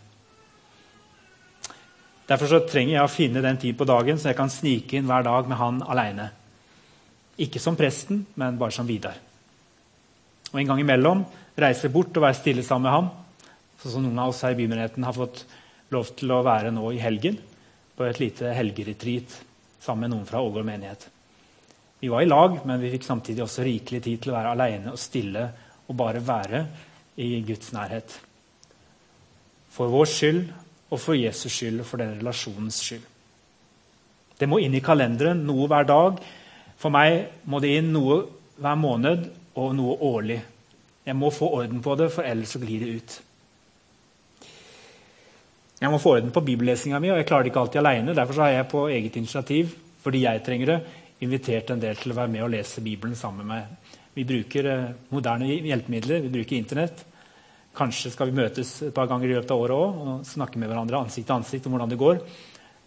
Derfor 2.26 2.50
så 2.50 2.60
trenger 2.66 2.96
jeg 2.96 3.06
å 3.06 3.12
finne 3.12 3.42
den 3.44 3.58
tid 3.62 3.76
på 3.78 3.86
dagen 3.86 4.18
så 4.18 4.32
jeg 4.32 4.38
kan 4.38 4.50
snike 4.50 4.98
inn 4.98 5.06
hver 5.06 5.26
dag 5.26 5.46
med 5.46 5.60
han 5.60 5.78
aleine. 5.86 6.30
Ikke 7.38 7.60
som 7.62 7.76
presten, 7.78 8.24
men 8.34 8.58
bare 8.58 8.74
som 8.74 8.88
Vidar. 8.88 9.18
Og 10.52 10.58
en 10.58 10.72
gang 10.72 10.80
imellom 10.82 11.22
reise 11.58 11.90
bort 11.92 12.16
og 12.16 12.24
være 12.24 12.38
stille 12.38 12.64
sammen 12.66 12.88
med 12.88 12.96
ham. 12.96 13.10
Sånn 13.82 13.98
som 13.98 14.06
noen 14.06 14.22
av 14.22 14.32
oss 14.32 14.42
her 14.46 14.56
i 14.56 14.58
bymenigheten 14.58 15.04
har 15.06 15.14
fått 15.14 15.44
lov 15.94 16.10
til 16.18 16.32
å 16.34 16.42
være 16.46 16.72
nå 16.74 16.90
i 16.96 17.02
helgen. 17.02 17.38
På 17.96 18.08
et 18.08 18.20
lite 18.20 18.50
helgeretreat 18.56 19.38
sammen 19.84 20.06
med 20.06 20.16
noen 20.16 20.28
fra 20.28 20.42
Ålgård 20.42 20.66
menighet. 20.66 21.06
Vi 22.00 22.10
var 22.12 22.24
i 22.24 22.28
lag, 22.28 22.58
men 22.68 22.80
vi 22.82 22.90
fikk 22.92 23.06
samtidig 23.06 23.44
også 23.44 23.64
rikelig 23.64 24.02
tid 24.04 24.22
til 24.22 24.32
å 24.32 24.36
være 24.36 24.52
aleine 24.56 24.92
og 24.92 25.00
stille 25.00 25.46
og 25.86 25.96
bare 25.96 26.20
være 26.24 26.64
i 27.22 27.38
Guds 27.46 27.70
nærhet. 27.72 28.16
For 29.72 29.92
vår 29.92 30.08
skyld 30.10 30.42
og 30.90 31.00
for 31.02 31.18
Jesus 31.18 31.52
skyld 31.52 31.82
og 31.82 31.88
for 31.88 32.02
den 32.02 32.16
relasjonens 32.18 32.80
skyld. 32.84 33.04
Det 34.36 34.48
må 34.48 34.60
inn 34.60 34.76
i 34.76 34.84
kalenderen, 34.84 35.44
noe 35.48 35.68
hver 35.70 35.86
dag. 35.88 36.18
For 36.76 36.92
meg 36.92 37.46
må 37.48 37.60
det 37.64 37.72
inn 37.78 37.88
noe 37.94 38.20
hver 38.60 38.76
måned 38.78 39.30
og 39.56 39.72
noe 39.76 39.96
årlig. 40.04 40.40
Jeg 41.06 41.16
må 41.16 41.30
få 41.32 41.48
orden 41.60 41.80
på 41.82 41.94
det, 41.96 42.10
for 42.12 42.26
ellers 42.26 42.52
så 42.52 42.60
glir 42.60 42.82
det 42.82 42.98
ut. 42.98 43.16
Jeg 45.80 45.92
må 45.92 46.00
få 46.00 46.16
orden 46.16 46.32
på 46.32 46.42
bibellesinga 46.44 47.00
mi, 47.00 47.10
og 47.12 47.20
jeg 47.20 47.28
klarer 47.28 47.46
det 47.46 47.52
ikke 47.52 47.64
alltid 47.64 47.80
aleine. 47.82 48.14
Derfor 48.16 48.42
har 48.44 48.54
jeg 48.54 48.68
på 48.72 48.86
eget 48.92 49.16
initiativ, 49.20 49.74
fordi 50.04 50.24
jeg 50.24 50.44
trenger 50.44 50.72
det, 50.72 50.78
invitert 51.24 51.70
en 51.72 51.80
del 51.80 51.96
til 51.96 52.12
å 52.12 52.16
være 52.18 52.32
med 52.32 52.44
og 52.44 52.52
lese 52.52 52.84
Bibelen 52.84 53.16
sammen 53.16 53.46
med 53.46 53.54
meg. 53.54 53.92
Vi 54.16 54.24
bruker 54.28 54.68
eh, 54.68 54.88
moderne 55.12 55.48
hjelpemidler, 55.48 56.24
vi 56.24 56.32
bruker 56.32 56.56
Internett. 56.56 57.04
Kanskje 57.76 58.10
skal 58.14 58.30
vi 58.30 58.38
møtes 58.38 58.70
et 58.86 58.94
par 58.96 59.08
ganger 59.10 59.28
i 59.28 59.34
løpet 59.36 59.52
av 59.52 59.60
året 59.60 59.76
òg 59.76 59.98
og 60.00 60.28
snakke 60.28 60.60
med 60.60 60.70
hverandre 60.70 61.02
ansikt 61.04 61.26
til 61.28 61.36
ansikt 61.36 61.66
om 61.68 61.76
hvordan 61.76 61.92
det 61.92 62.00
går. 62.00 62.22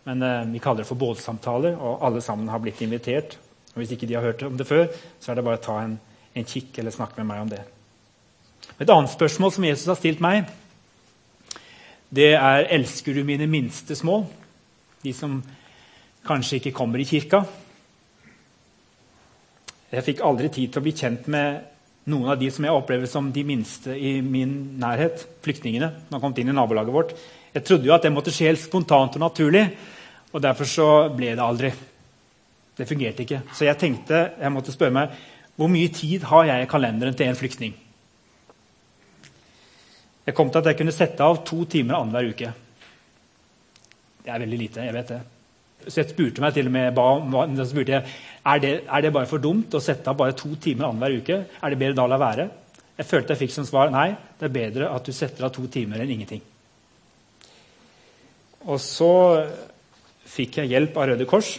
Men 0.09 0.23
eh, 0.25 0.47
vi 0.55 0.61
kaller 0.63 0.81
det 0.81 0.89
for 0.89 0.97
båtsamtaler, 0.97 1.75
og 1.77 2.05
alle 2.07 2.21
sammen 2.25 2.49
har 2.49 2.61
blitt 2.63 2.81
invitert. 2.81 3.35
Og 3.73 3.81
Hvis 3.81 3.93
ikke 3.93 4.09
de 4.09 4.17
har 4.17 4.25
hørt 4.25 4.41
om 4.47 4.57
det 4.57 4.67
før, 4.67 4.87
så 5.19 5.31
er 5.31 5.37
det 5.37 5.45
bare 5.45 5.59
å 5.59 5.65
ta 5.67 5.77
en, 5.83 5.99
en 6.33 6.47
kikk 6.47 6.79
eller 6.81 6.95
snakke 6.95 7.19
med 7.21 7.29
meg 7.29 7.43
om 7.43 7.53
det. 7.53 7.61
Et 8.79 8.89
annet 8.89 9.11
spørsmål 9.11 9.53
som 9.53 9.67
Jesus 9.67 9.91
har 9.91 9.99
stilt 9.99 10.23
meg, 10.23 10.49
det 12.09 12.31
er 12.33 12.65
elsker 12.73 13.13
du 13.13 13.21
mine 13.27 13.45
minste 13.45 13.93
små? 13.95 14.23
De 15.03 15.13
som 15.13 15.37
kanskje 16.25 16.57
ikke 16.57 16.73
kommer 16.75 17.01
i 17.01 17.05
kirka. 17.05 17.43
Jeg 19.89 20.05
fikk 20.05 20.23
aldri 20.25 20.49
tid 20.53 20.73
til 20.73 20.81
å 20.81 20.85
bli 20.85 20.93
kjent 20.97 21.29
med 21.29 21.68
noen 22.09 22.31
av 22.33 22.39
de 22.39 22.49
som 22.51 22.65
jeg 22.65 22.75
opplever 22.75 23.09
som 23.09 23.29
de 23.33 23.43
minste 23.45 23.93
i 23.95 24.19
min 24.25 24.79
nærhet. 24.81 25.25
Flyktningene. 25.45 25.91
som 26.07 26.17
har 26.17 26.21
kommet 26.21 26.41
inn 26.41 26.49
i 26.49 26.55
nabolaget 26.57 26.93
vårt. 26.93 27.13
Jeg 27.53 27.63
trodde 27.63 27.85
jo 27.85 27.93
at 27.93 28.03
det 28.03 28.13
måtte 28.13 28.33
skje 28.33 28.51
helt 28.51 28.61
spontant 28.61 29.15
og 29.15 29.21
naturlig, 29.21 29.65
og 30.33 30.41
derfor 30.41 30.65
så 30.65 30.87
ble 31.15 31.33
det 31.33 31.45
aldri. 31.45 31.71
Det 32.77 32.87
fungerte 32.87 33.25
ikke. 33.25 33.41
Så 33.53 33.65
jeg 33.65 33.77
tenkte, 33.77 34.31
jeg 34.39 34.53
måtte 34.53 34.73
spørre 34.75 34.95
meg 34.95 35.17
hvor 35.59 35.67
mye 35.67 35.89
tid 35.91 36.23
har 36.23 36.45
jeg 36.47 36.63
i 36.63 36.69
kalenderen 36.71 37.15
til 37.15 37.27
en 37.27 37.35
flyktning. 37.35 37.73
Jeg 40.25 40.35
kom 40.35 40.51
til 40.51 40.61
at 40.61 40.69
jeg 40.69 40.77
kunne 40.77 40.93
sette 40.95 41.25
av 41.25 41.41
to 41.43 41.65
timer 41.65 41.97
annenhver 41.97 42.29
uke. 42.31 42.53
Det 44.23 44.31
er 44.31 44.39
veldig 44.39 44.59
lite. 44.59 44.85
jeg 44.85 44.93
vet 44.93 45.07
det. 45.07 45.21
Så 45.87 46.01
jeg 46.01 46.09
spurte 46.11 46.43
meg 46.43 46.55
til 46.55 46.67
og 46.67 46.73
med, 46.75 46.91
ba, 46.97 47.45
spurte 47.67 47.95
jeg, 47.95 48.15
er 48.49 48.63
det, 48.63 48.73
er 48.85 49.03
det 49.05 49.13
bare 49.15 49.29
for 49.29 49.41
dumt 49.41 49.73
å 49.75 49.81
sette 49.83 50.11
av 50.11 50.17
bare 50.19 50.35
to 50.37 50.51
timer 50.61 50.89
annenhver 50.89 51.19
uke. 51.21 51.37
Er 51.61 51.71
det 51.71 51.79
bedre 51.79 51.97
da 51.97 52.07
å 52.07 52.11
la 52.11 52.19
være? 52.21 52.49
Jeg 52.99 53.07
følte 53.07 53.31
jeg 53.31 53.45
fikk 53.45 53.55
som 53.55 53.67
svar 53.67 53.93
nei, 53.93 54.09
det 54.39 54.49
er 54.49 54.55
bedre 54.57 54.89
at 54.91 55.05
du 55.07 55.15
setter 55.15 55.47
av 55.47 55.53
to 55.55 55.63
timer 55.71 56.03
enn 56.03 56.11
ingenting. 56.17 56.43
Og 58.67 58.79
så 58.83 59.13
fikk 60.27 60.59
jeg 60.59 60.73
hjelp 60.73 60.97
av 60.99 61.07
Røde 61.13 61.27
Kors 61.29 61.55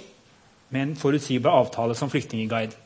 med 0.71 0.83
en 0.83 0.95
forutsigbar 1.01 1.57
avtale 1.63 1.97
som 1.99 2.13
flyktningguide. 2.13 2.77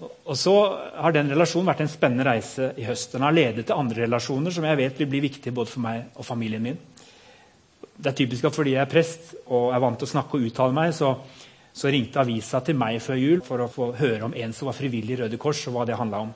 Og 0.00 0.36
så 0.38 0.54
har 0.96 1.14
den 1.14 1.30
relasjonen 1.30 1.68
vært 1.68 1.84
en 1.84 1.92
spennende 1.92 2.26
reise 2.26 2.70
i 2.80 2.86
høst. 2.88 3.12
Den 3.14 3.24
har 3.26 3.36
ledet 3.36 3.66
til 3.68 3.76
andre 3.76 4.06
relasjoner 4.06 4.54
som 4.54 4.64
jeg 4.66 4.78
vet 4.80 5.00
vil 5.00 5.10
bli 5.12 5.22
viktige 5.28 5.54
både 5.56 5.72
for 5.72 5.84
meg 5.84 6.10
og 6.16 6.26
familien 6.26 6.64
min. 6.64 6.78
Det 8.00 8.08
er 8.08 8.16
typisk 8.16 8.46
at 8.48 8.56
fordi 8.56 8.74
jeg 8.74 8.80
er 8.80 8.90
prest 8.90 9.34
og 9.52 9.74
er 9.74 9.82
vant 9.82 9.98
til 10.00 10.08
å 10.08 10.12
snakke 10.14 10.38
og 10.38 10.46
uttale 10.48 10.76
meg, 10.76 10.94
så, 10.96 11.12
så 11.72 11.90
ringte 11.92 12.22
avisa 12.22 12.62
til 12.64 12.78
meg 12.80 13.00
før 13.04 13.18
jul 13.20 13.42
for 13.44 13.60
å 13.60 13.68
få 13.68 13.90
høre 13.98 14.30
om 14.30 14.36
en 14.36 14.54
som 14.56 14.70
var 14.70 14.78
frivillig 14.78 15.18
i 15.18 15.22
Røde 15.22 15.40
Kors, 15.40 15.60
og 15.68 15.76
hva 15.76 15.84
det 15.88 15.98
handla 16.00 16.22
om. 16.24 16.30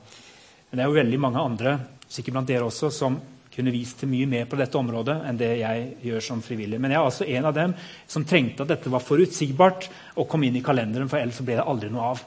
Men 0.68 0.76
det 0.76 0.84
er 0.84 0.90
jo 0.90 0.98
veldig 0.98 1.20
mange 1.24 1.40
andre, 1.40 1.78
sikkert 2.10 2.36
blant 2.36 2.50
dere 2.50 2.68
også, 2.68 2.90
som 2.92 3.16
kunne 3.54 3.72
vist 3.72 4.00
til 4.02 4.10
mye 4.10 4.26
mer 4.26 4.48
på 4.50 4.58
dette 4.58 4.76
området 4.76 5.14
enn 5.28 5.38
det 5.38 5.50
jeg 5.60 5.82
gjør 6.08 6.24
som 6.26 6.40
frivillig. 6.42 6.80
Men 6.82 6.92
jeg 6.92 7.00
er 7.00 7.08
altså 7.08 7.26
en 7.30 7.48
av 7.48 7.54
dem 7.56 7.74
som 8.10 8.26
trengte 8.26 8.64
at 8.64 8.72
dette 8.72 8.90
var 8.90 9.04
forutsigbart 9.04 9.86
og 10.18 10.28
kom 10.30 10.44
inn 10.44 10.58
i 10.58 10.64
kalenderen, 10.64 11.08
for 11.08 11.22
ellers 11.22 11.38
ble 11.44 11.60
det 11.60 11.66
aldri 11.66 11.92
noe 11.94 12.08
av. 12.12 12.24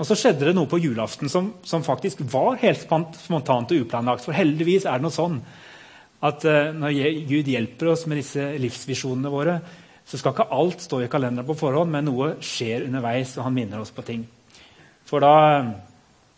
Og 0.00 0.06
Så 0.06 0.16
skjedde 0.16 0.46
det 0.48 0.54
noe 0.56 0.70
på 0.70 0.78
julaften 0.80 1.28
som, 1.28 1.50
som 1.66 1.82
faktisk 1.84 2.22
var 2.32 2.56
helt 2.62 2.86
spontant 3.20 3.74
og 3.74 3.82
uplanlagt. 3.82 4.24
For 4.24 4.32
heldigvis 4.32 4.86
er 4.86 4.96
det 4.96 5.04
noe 5.04 5.12
sånn 5.12 5.42
at 6.20 6.44
uh, 6.44 6.72
når 6.76 6.96
Gud 7.28 7.48
hjelper 7.48 7.92
oss 7.94 8.06
med 8.10 8.20
disse 8.20 8.44
livsvisjonene 8.60 9.32
våre, 9.32 9.60
så 10.04 10.18
skal 10.18 10.34
ikke 10.34 10.50
alt 10.52 10.82
stå 10.82 11.04
i 11.04 11.08
kalenderen 11.10 11.46
på 11.46 11.56
forhånd, 11.58 11.92
men 11.92 12.08
noe 12.08 12.34
skjer 12.42 12.88
underveis, 12.88 13.36
og 13.38 13.46
han 13.46 13.56
minner 13.56 13.80
oss 13.80 13.94
på 13.94 14.04
ting. 14.06 14.24
For 15.06 15.22
da 15.22 15.34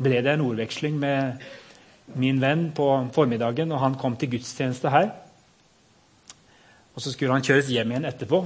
ble 0.02 0.20
det 0.24 0.34
en 0.34 0.44
ordveksling 0.44 0.98
med 1.00 1.42
min 2.20 2.40
venn 2.42 2.66
på 2.76 2.86
formiddagen, 3.14 3.72
og 3.72 3.80
han 3.80 3.96
kom 4.00 4.16
til 4.20 4.34
gudstjeneste 4.34 4.92
her. 4.92 5.08
Og 6.92 7.00
Så 7.00 7.12
skulle 7.12 7.32
han 7.32 7.44
kjøres 7.44 7.70
hjem 7.72 7.94
igjen 7.94 8.08
etterpå. 8.08 8.42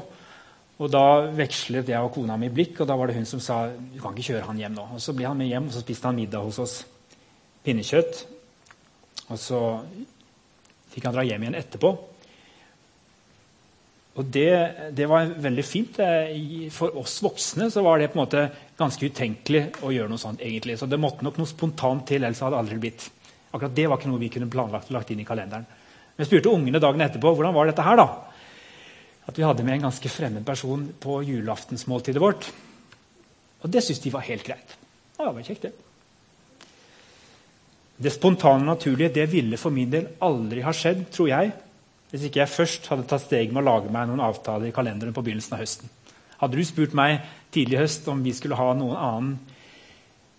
Og 0.78 0.90
Da 0.92 1.30
vekslet 1.32 1.88
jeg 1.88 1.98
og 1.98 2.12
kona 2.14 2.36
mi 2.36 2.48
blikk, 2.52 2.80
og 2.80 2.86
da 2.86 2.96
var 2.96 3.06
det 3.06 3.16
hun 3.16 3.26
som 3.26 3.40
sa 3.40 3.66
du 3.70 3.98
kan 4.00 4.14
ikke 4.14 4.34
kjøre 4.34 4.46
han 4.46 4.58
hjem 4.58 4.76
nå. 4.76 4.88
Og 4.94 5.00
Så 5.00 5.12
ble 5.16 5.26
han 5.26 5.38
med 5.38 5.48
hjem, 5.48 5.66
og 5.66 5.72
så 5.72 5.80
spiste 5.80 6.06
han 6.06 6.16
middag 6.16 6.44
hos 6.44 6.58
oss. 6.58 6.84
Pinnekjøtt. 7.64 8.26
Og 9.28 9.38
så 9.38 9.60
fikk 10.96 11.08
han 11.08 11.16
dra 11.16 11.24
hjem 11.26 11.44
igjen 11.44 11.58
etterpå. 11.60 11.92
Og 14.16 14.28
det, 14.32 14.52
det, 14.96 15.04
var 15.10 15.28
veldig 15.44 15.64
fint. 15.66 15.98
For 16.72 16.94
oss 16.96 17.18
voksne 17.24 17.68
var 17.84 18.00
det 18.00 18.08
på 18.12 18.16
en 18.16 18.22
måte 18.22 18.44
ganske 18.78 19.10
utenkelig 19.10 19.66
å 19.84 19.92
gjøre 19.92 20.08
noe 20.08 20.22
sånt. 20.22 20.40
egentlig. 20.40 20.78
Så 20.80 20.88
det 20.88 21.00
måtte 21.00 21.26
nok 21.26 21.36
noe 21.40 21.50
spontant 21.50 22.06
til, 22.08 22.24
ellers 22.24 22.40
hadde 22.40 22.56
det 22.56 22.62
aldri 22.64 22.78
blitt. 22.80 23.10
Akkurat 23.52 23.74
Det 23.76 23.84
var 23.86 24.00
ikke 24.00 24.08
noe 24.08 24.22
vi 24.22 24.32
kunne 24.32 24.48
planlagt 24.52 24.88
og 24.88 24.96
lagt 24.96 25.12
inn 25.12 25.20
i 25.20 25.28
kalenderen. 25.28 25.68
Men 25.68 26.24
jeg 26.24 26.30
spurte 26.30 26.54
ungene 26.54 26.80
dagen 26.80 27.04
etterpå 27.04 27.34
hvordan 27.36 27.56
var 27.56 27.68
dette 27.68 27.84
her. 27.84 28.00
da? 28.00 28.08
At 29.28 29.36
vi 29.36 29.44
hadde 29.44 29.66
med 29.66 29.76
en 29.76 29.88
ganske 29.90 30.12
fremmed 30.12 30.46
person 30.48 30.88
på 31.02 31.20
julaftensmåltidet 31.28 32.22
vårt. 32.22 32.48
Og 33.64 33.72
det 33.72 33.84
syntes 33.84 34.00
de 34.04 34.14
var 34.14 34.24
helt 34.24 34.48
greit. 34.48 34.78
Ja, 35.18 35.26
det 35.26 35.34
var 35.34 35.44
kjekt, 35.44 35.68
det. 35.68 35.85
Det 37.96 38.12
spontane 38.12 38.60
og 38.60 38.74
naturlige 38.74 39.14
det 39.14 39.28
ville 39.32 39.56
for 39.60 39.72
min 39.72 39.90
del 39.92 40.10
aldri 40.24 40.64
ha 40.64 40.72
skjedd, 40.76 41.06
tror 41.14 41.30
jeg, 41.30 41.52
hvis 42.10 42.26
ikke 42.28 42.42
jeg 42.42 42.52
først 42.52 42.88
hadde 42.92 43.06
tatt 43.08 43.24
steg 43.24 43.52
med 43.52 43.62
å 43.64 43.68
lage 43.70 43.92
meg 43.92 44.08
noen 44.08 44.22
avtaler 44.24 44.68
i 44.68 44.74
kalenderen 44.74 45.16
på 45.16 45.24
begynnelsen 45.24 45.56
av 45.56 45.62
høsten. 45.64 45.92
Hadde 46.36 46.58
du 46.58 46.64
spurt 46.68 46.94
meg 46.96 47.22
tidlig 47.54 47.78
i 47.78 47.80
høst 47.80 48.08
om 48.12 48.20
vi 48.24 48.34
skulle 48.36 48.58
ha 48.58 48.68
noen 48.76 48.98
annen 49.00 49.38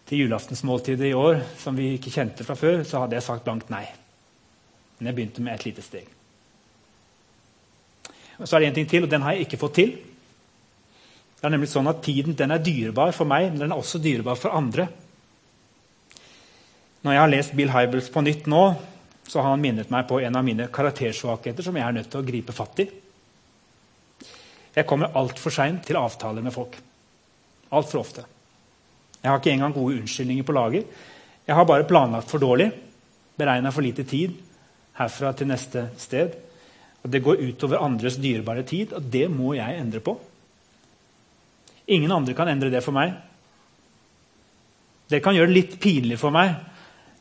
til 0.07 0.23
julaftensmåltidet 0.23 1.09
i 1.09 1.15
år 1.17 1.41
som 1.59 1.75
vi 1.75 1.95
ikke 1.97 2.13
kjente 2.13 2.45
fra 2.47 2.55
før, 2.55 2.83
så 2.87 3.01
hadde 3.03 3.17
jeg 3.17 3.25
sagt 3.25 3.43
blankt 3.47 3.73
nei. 3.73 3.83
Men 4.97 5.09
jeg 5.09 5.17
begynte 5.17 5.43
med 5.43 5.57
et 5.57 5.65
lite 5.67 5.83
steg. 5.83 6.05
Og 8.37 8.45
så 8.45 8.55
er 8.55 8.63
det 8.63 8.69
en 8.69 8.77
ting 8.77 8.89
til, 8.89 9.03
og 9.03 9.11
den 9.11 9.25
har 9.25 9.33
jeg 9.35 9.47
ikke 9.47 9.59
fått 9.59 9.75
til. 9.81 9.97
Det 11.37 11.45
er 11.45 11.53
nemlig 11.53 11.69
sånn 11.73 11.89
at 11.89 11.99
Tiden 12.05 12.37
den 12.37 12.53
er 12.53 12.61
dyrebar 12.63 13.11
for 13.17 13.29
meg, 13.29 13.49
men 13.51 13.61
den 13.61 13.73
er 13.73 13.81
også 13.81 14.01
dyrebar 14.01 14.37
for 14.39 14.55
andre. 14.57 14.87
Når 17.07 17.15
jeg 17.15 17.21
har 17.23 17.29
lest 17.31 17.53
Bill 17.55 17.69
Hybels 17.71 18.09
på 18.11 18.19
nytt 18.19 18.49
nå, 18.51 18.61
så 19.31 19.39
har 19.39 19.53
han 19.53 19.61
minnet 19.63 19.91
meg 19.93 20.09
på 20.09 20.17
en 20.19 20.35
av 20.35 20.43
mine 20.43 20.65
karaktersvakheter 20.75 21.63
som 21.63 21.77
jeg 21.79 21.85
er 21.87 21.95
nødt 21.95 22.09
til 22.11 22.19
å 22.19 22.27
gripe 22.27 22.55
fatt 22.55 22.81
i. 22.83 22.85
Jeg 24.75 24.87
kommer 24.89 25.15
altfor 25.15 25.55
seint 25.55 25.87
til 25.87 25.95
avtaler 25.95 26.43
med 26.43 26.51
folk. 26.51 26.75
Altfor 27.71 28.03
ofte. 28.03 28.27
Jeg 29.21 29.31
har 29.31 29.39
ikke 29.39 29.55
engang 29.55 29.77
gode 29.77 30.01
unnskyldninger 30.01 30.43
på 30.43 30.57
lager. 30.59 30.83
Jeg 31.47 31.55
har 31.55 31.71
bare 31.71 31.87
planlagt 31.87 32.27
for 32.27 32.43
dårlig, 32.43 32.73
beregna 33.39 33.71
for 33.71 33.87
lite 33.87 34.03
tid 34.03 34.35
herfra 34.99 35.31
til 35.31 35.47
neste 35.47 35.87
sted. 35.95 36.35
Og 37.05 37.09
Det 37.09 37.23
går 37.23 37.39
utover 37.47 37.87
andres 37.87 38.19
dyrebare 38.19 38.67
tid, 38.67 38.91
og 38.91 39.11
det 39.15 39.29
må 39.31 39.55
jeg 39.55 39.79
endre 39.79 40.03
på. 40.03 40.19
Ingen 41.87 42.11
andre 42.11 42.35
kan 42.35 42.51
endre 42.51 42.73
det 42.73 42.83
for 42.83 42.91
meg. 42.91 43.15
Det 45.07 45.23
kan 45.23 45.39
gjøre 45.39 45.47
det 45.47 45.55
litt 45.55 45.79
pinlig 45.79 46.19
for 46.19 46.35
meg 46.35 46.75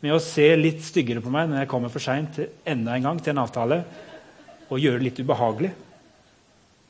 med 0.05 0.13
å 0.13 0.23
se 0.23 0.49
litt 0.59 0.83
styggere 0.85 1.23
på 1.25 1.33
meg 1.33 1.49
når 1.49 1.63
jeg 1.63 1.71
kommer 1.71 1.93
for 1.93 2.05
seint 2.05 2.39
enda 2.69 2.97
en 2.97 3.09
gang 3.09 3.21
til 3.23 3.33
en 3.33 3.43
avtale, 3.45 3.81
og 4.67 4.83
gjøre 4.83 5.01
det 5.01 5.09
litt 5.09 5.21
ubehagelig. 5.23 5.73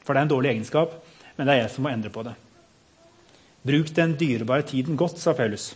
For 0.02 0.14
det 0.14 0.20
er 0.20 0.26
en 0.26 0.32
dårlig 0.32 0.52
egenskap, 0.54 0.94
men 1.36 1.46
det 1.46 1.54
er 1.54 1.64
jeg 1.64 1.72
som 1.74 1.86
må 1.86 1.92
endre 1.92 2.12
på 2.12 2.24
det. 2.26 2.34
Bruk 3.66 3.90
den 3.96 4.14
dyrebare 4.18 4.62
tiden 4.66 4.96
godt, 4.96 5.18
sa 5.18 5.34
Paulus. 5.34 5.74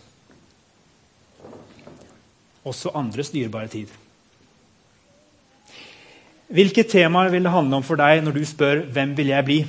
Også 2.64 2.92
andres 2.94 3.32
dyrebare 3.34 3.70
tid. 3.72 3.90
Hvilke 6.50 6.82
temaer 6.82 7.30
vil 7.30 7.46
det 7.46 7.54
handle 7.54 7.78
om 7.78 7.86
for 7.86 7.98
deg 7.98 8.24
når 8.24 8.32
du 8.34 8.44
spør 8.44 8.84
'Hvem 8.90 9.16
vil 9.16 9.26
jeg 9.26 9.44
bli?' 9.44 9.66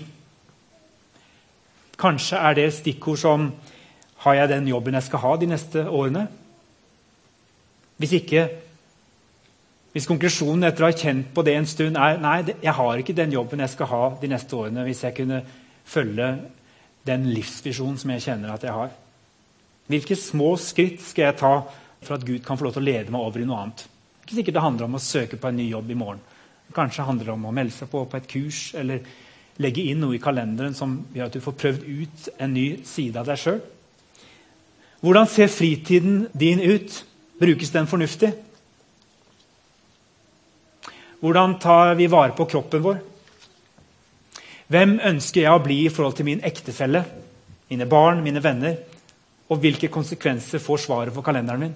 Kanskje 1.98 2.38
er 2.38 2.54
det 2.54 2.74
stikkord 2.74 3.18
som 3.18 3.54
'Har 4.18 4.34
jeg 4.34 4.50
den 4.50 4.68
jobben 4.68 4.94
jeg 4.94 5.04
skal 5.04 5.20
ha 5.20 5.36
de 5.36 5.46
neste 5.46 5.86
årene?' 5.86 6.41
Hvis 8.02 8.18
ikke 8.18 8.50
Hvis 9.92 10.08
konklusjonen 10.08 10.64
etter 10.64 10.86
å 10.86 10.88
ha 10.88 10.96
kjent 10.96 11.34
på 11.36 11.44
det 11.44 11.54
en 11.60 11.66
stund 11.68 11.98
er 12.00 12.18
'Nei, 12.18 12.54
jeg 12.64 12.74
har 12.74 12.98
ikke 12.98 13.16
den 13.16 13.34
jobben 13.36 13.60
jeg 13.60 13.70
skal 13.70 13.88
ha 13.88 14.04
de 14.22 14.28
neste 14.28 14.56
årene' 14.56 14.86
hvis 14.88 15.04
jeg 15.04 15.16
kunne 15.16 15.42
følge 15.84 16.40
den 17.06 17.26
livsvisjonen 17.34 17.98
som 17.98 18.10
jeg 18.12 18.22
kjenner 18.22 18.54
at 18.54 18.64
jeg 18.64 18.72
har? 18.72 18.90
Hvilke 19.88 20.16
små 20.16 20.56
skritt 20.56 21.02
skal 21.02 21.24
jeg 21.26 21.38
ta 21.38 21.64
for 22.02 22.16
at 22.16 22.26
Gud 22.26 22.40
kan 22.40 22.58
få 22.58 22.64
lov 22.64 22.74
til 22.74 22.82
å 22.82 22.86
lede 22.86 23.12
meg 23.12 23.22
over 23.22 23.42
i 23.42 23.46
noe 23.46 23.58
annet? 23.58 23.84
Ikke 24.24 24.36
sikkert 24.36 24.54
det 24.54 24.64
handler 24.64 24.86
om 24.86 24.96
å 24.96 25.04
søke 25.04 25.38
på 25.38 25.48
en 25.48 25.58
ny 25.58 25.70
jobb 25.70 25.92
i 25.92 26.00
morgen. 26.00 26.22
Kanskje 26.74 27.04
handler 27.04 27.26
det 27.26 27.34
om 27.34 27.46
å 27.46 27.52
melde 27.52 27.76
seg 27.76 27.90
på 27.92 28.06
på 28.06 28.18
et 28.18 28.28
kurs 28.32 28.74
eller 28.80 29.04
legge 29.60 29.84
inn 29.92 30.00
noe 30.00 30.16
i 30.16 30.24
kalenderen 30.24 30.74
som 30.74 31.06
gjør 31.14 31.26
at 31.26 31.34
du 31.34 31.42
får 31.44 31.60
prøvd 31.60 31.84
ut 31.84 32.30
en 32.40 32.54
ny 32.54 32.68
side 32.88 33.20
av 33.20 33.28
deg 33.28 33.38
sjøl. 33.38 33.62
Hvordan 35.02 35.28
ser 35.28 35.48
fritiden 35.52 36.28
din 36.38 36.62
ut? 36.62 37.06
Brukes 37.42 37.72
den 37.74 37.88
fornuftig? 37.90 38.32
Hvordan 41.22 41.60
tar 41.60 41.96
vi 41.98 42.10
vare 42.10 42.36
på 42.38 42.46
kroppen 42.50 42.84
vår? 42.86 43.02
Hvem 44.72 45.00
ønsker 45.12 45.44
jeg 45.44 45.54
å 45.54 45.62
bli 45.62 45.84
i 45.86 45.92
forhold 45.92 46.16
til 46.18 46.28
min 46.30 46.44
ektefelle, 46.48 47.04
mine 47.70 47.88
barn, 47.90 48.22
mine 48.24 48.42
venner? 48.44 48.78
Og 49.52 49.60
hvilke 49.60 49.90
konsekvenser 49.92 50.62
får 50.64 50.86
svaret 50.86 51.14
for 51.14 51.26
kalenderen 51.26 51.66
min? 51.66 51.74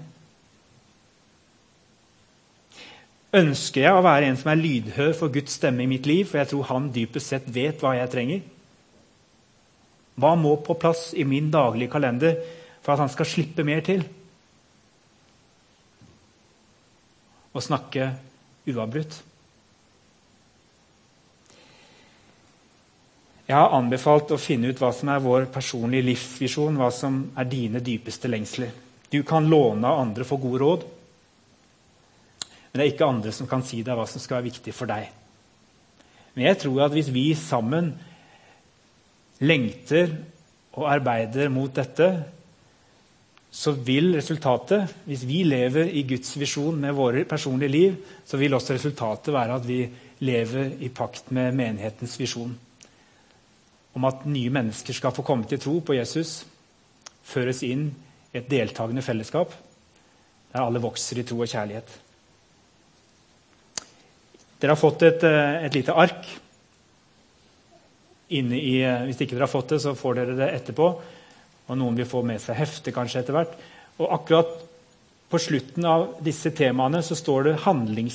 Ønsker 3.36 3.84
jeg 3.84 3.92
å 3.92 4.04
være 4.06 4.30
en 4.30 4.38
som 4.40 4.54
er 4.54 4.62
lydhør 4.62 5.12
for 5.18 5.34
Guds 5.34 5.58
stemme 5.60 5.84
i 5.84 5.90
mitt 5.92 6.06
liv, 6.08 6.24
for 6.30 6.40
jeg 6.40 6.54
tror 6.54 6.70
han 6.70 6.92
dypest 6.96 7.34
sett 7.34 7.50
vet 7.52 7.82
hva 7.84 7.98
jeg 7.98 8.12
trenger? 8.14 8.46
Hva 10.16 10.38
må 10.40 10.56
på 10.64 10.78
plass 10.80 11.10
i 11.12 11.26
min 11.28 11.50
daglige 11.52 11.92
kalender 11.92 12.38
for 12.80 12.94
at 12.94 13.04
han 13.04 13.12
skal 13.12 13.28
slippe 13.28 13.66
mer 13.68 13.84
til? 13.84 14.06
Å 17.56 17.64
snakke 17.64 18.10
uavbrutt. 18.68 19.22
Jeg 23.46 23.56
har 23.56 23.76
anbefalt 23.78 24.34
å 24.34 24.42
finne 24.42 24.72
ut 24.74 24.80
hva 24.82 24.90
som 24.96 25.12
er 25.14 25.22
vår 25.22 25.46
personlige 25.54 26.08
livsvisjon, 26.08 26.80
hva 26.82 26.90
som 26.92 27.20
er 27.38 27.48
dine 27.48 27.82
dypeste 27.84 28.28
lengsler. 28.32 28.74
Du 29.14 29.22
kan 29.24 29.46
låne 29.48 29.86
av 29.86 30.02
andre 30.02 30.26
for 30.28 30.42
gode 30.42 30.62
råd, 30.64 30.86
men 32.76 32.82
det 32.82 32.88
er 32.88 32.92
ikke 32.92 33.08
andre 33.08 33.32
som 33.32 33.48
kan 33.48 33.62
si 33.64 33.84
deg 33.86 33.96
hva 33.96 34.08
som 34.10 34.20
skal 34.20 34.40
være 34.40 34.50
viktig 34.50 34.74
for 34.76 34.90
deg. 34.90 35.06
Men 36.36 36.50
jeg 36.50 36.60
tror 36.66 36.82
at 36.84 36.96
hvis 36.98 37.12
vi 37.14 37.30
sammen 37.40 37.94
lengter 39.40 40.10
og 40.76 40.90
arbeider 40.92 41.54
mot 41.54 41.72
dette, 41.72 42.10
så 43.56 43.72
vil 43.72 44.12
resultatet, 44.18 44.92
hvis 45.08 45.24
vi 45.24 45.44
lever 45.48 45.88
i 45.96 46.04
Guds 46.08 46.34
visjon 46.36 46.76
med 46.76 46.96
våre 46.98 47.24
personlige 47.28 47.72
liv, 47.72 47.94
så 48.28 48.36
vil 48.38 48.54
også 48.54 48.76
resultatet 48.76 49.32
være 49.34 49.56
at 49.56 49.68
vi 49.68 49.80
lever 50.28 50.74
i 50.84 50.90
pakt 50.92 51.32
med 51.36 51.56
menighetens 51.56 52.18
visjon. 52.20 52.52
Om 53.96 54.10
at 54.10 54.26
nye 54.28 54.52
mennesker 54.52 54.98
skal 54.98 55.16
få 55.16 55.24
komme 55.24 55.48
til 55.48 55.62
tro 55.64 55.78
på 55.80 55.96
Jesus, 55.96 56.42
føres 57.24 57.64
inn 57.64 57.88
i 58.34 58.42
et 58.42 58.52
deltakende 58.52 59.06
fellesskap 59.06 59.56
der 60.56 60.64
alle 60.64 60.84
vokser 60.84 61.20
i 61.20 61.26
tro 61.28 61.40
og 61.44 61.52
kjærlighet. 61.52 61.90
Dere 64.60 64.72
har 64.72 64.80
fått 64.80 65.04
et, 65.04 65.24
eh, 65.24 65.66
et 65.66 65.76
lite 65.76 65.96
ark. 65.96 66.28
I, 68.30 68.40
eh, 68.40 69.04
hvis 69.06 69.20
ikke 69.22 69.36
dere 69.36 69.48
har 69.48 69.52
fått 69.52 69.70
det, 69.70 69.82
så 69.82 69.96
får 69.96 70.16
dere 70.16 70.36
det 70.36 70.54
etterpå. 70.54 71.02
Og 71.66 71.78
noen 71.80 71.98
vil 71.98 72.10
få 72.10 72.22
med 72.26 72.42
seg 72.42 72.60
hefte 72.60 72.94
kanskje 72.94 73.24
etter 73.24 73.36
hvert. 73.36 73.56
Og 73.98 74.12
akkurat 74.20 74.54
på 75.30 75.40
slutten 75.42 75.86
av 75.90 76.06
disse 76.24 76.52
temaene 76.56 77.02
så 77.04 77.16
står 77.18 77.48
det 77.48 77.56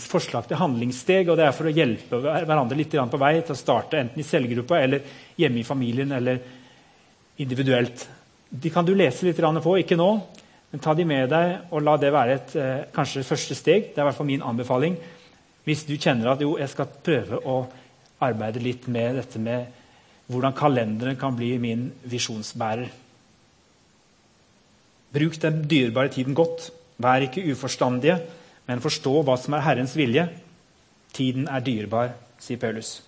forslag 0.09 0.47
til 0.49 0.61
handlingssteg. 0.61 1.29
og 1.29 1.37
Det 1.37 1.47
er 1.47 1.57
for 1.57 1.67
å 1.67 1.75
hjelpe 1.75 2.21
hverandre 2.23 2.79
litt 2.79 2.95
på 2.95 3.21
vei 3.21 3.41
til 3.41 3.57
å 3.57 3.59
starte 3.59 3.99
enten 3.99 4.21
i 4.21 4.27
cellegruppa 4.27 4.79
eller 4.81 5.03
hjemme 5.37 5.61
i 5.61 5.67
familien 5.67 6.13
eller 6.13 6.39
individuelt. 7.37 8.09
De 8.51 8.71
kan 8.71 8.85
du 8.85 8.95
lese 8.95 9.27
litt 9.27 9.37
på, 9.39 9.77
ikke 9.79 9.97
nå, 9.97 10.11
men 10.71 10.81
ta 10.81 10.95
de 10.95 11.05
med 11.05 11.29
deg 11.31 11.73
og 11.75 11.83
la 11.83 11.97
det 11.97 12.13
være 12.15 12.35
et 12.35 12.57
eh, 12.57 12.87
kanskje 12.95 13.27
første 13.27 13.55
steg. 13.55 13.91
Det 13.91 13.99
er 13.99 14.05
i 14.05 14.09
hvert 14.09 14.17
fall 14.17 14.31
min 14.31 14.43
anbefaling. 14.43 14.97
Hvis 15.65 15.85
du 15.87 15.97
kjenner 15.99 16.33
at 16.33 16.41
jo, 16.41 16.57
jeg 16.59 16.71
skal 16.71 16.91
prøve 17.03 17.43
å 17.43 17.61
arbeide 18.23 18.63
litt 18.63 18.87
med 18.89 19.19
dette 19.19 19.39
med 19.43 19.67
hvordan 20.31 20.55
kalenderen 20.55 21.19
kan 21.19 21.35
bli 21.35 21.57
min 21.59 21.89
visjonsbærer. 22.07 23.10
Bruk 25.13 25.41
den 25.43 25.65
dyrebare 25.71 26.09
tiden 26.09 26.35
godt. 26.35 26.71
Vær 27.01 27.25
ikke 27.25 27.45
uforstandige, 27.53 28.19
men 28.67 28.83
forstå 28.83 29.23
hva 29.25 29.37
som 29.41 29.57
er 29.57 29.65
Herrens 29.65 29.97
vilje. 29.97 30.29
Tiden 31.17 31.49
er 31.49 31.65
dyrebar, 31.65 32.13
sier 32.39 32.61
Paulus. 32.61 33.01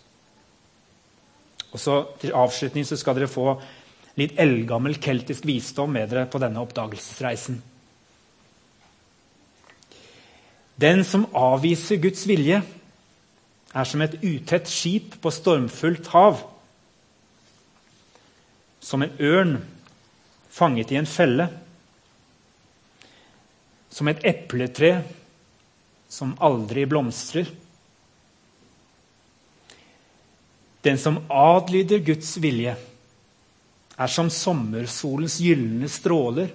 Og 1.73 1.81
så 1.81 2.05
Til 2.21 2.35
avslutning 2.35 2.87
så 2.87 2.97
skal 2.97 3.17
dere 3.17 3.31
få 3.31 3.55
litt 4.19 4.37
eldgammel 4.41 4.99
keltisk 5.01 5.47
visdom 5.49 5.93
med 5.93 6.11
dere 6.11 6.27
på 6.29 6.41
denne 6.41 6.61
oppdagelsesreisen. 6.61 7.63
Den 10.81 11.05
som 11.05 11.29
avviser 11.37 12.01
Guds 12.03 12.27
vilje, 12.29 12.63
er 13.73 13.85
som 13.89 14.03
et 14.05 14.19
utett 14.21 14.69
skip 14.69 15.15
på 15.23 15.31
stormfullt 15.33 16.11
hav. 16.13 16.43
Som 18.81 19.05
en 19.05 19.15
ørn 19.21 19.55
fanget 20.53 20.93
i 20.93 20.99
en 21.01 21.09
felle 21.09 21.49
som 23.93 24.09
et 24.09 24.23
epletre 24.25 25.03
som 26.09 26.33
aldri 26.41 26.87
blomstrer. 26.89 27.51
Den 30.83 30.99
som 30.99 31.21
adlyder 31.31 32.03
Guds 32.05 32.35
vilje, 32.43 32.75
er 33.97 34.11
som 34.11 34.31
sommersolens 34.33 35.37
gylne 35.45 35.91
stråler. 35.93 36.51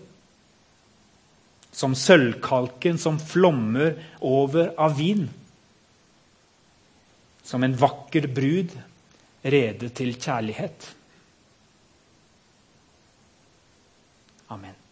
Som 1.72 1.94
sølvkalken 1.96 2.98
som 2.98 3.20
flommer 3.22 3.94
over 4.26 4.74
av 4.82 4.98
vin. 4.98 5.28
Som 7.46 7.64
en 7.64 7.78
vakker 7.78 8.28
brud 8.34 8.74
rede 9.46 9.94
til 9.96 10.18
kjærlighet. 10.18 10.90
Amen. 14.52 14.87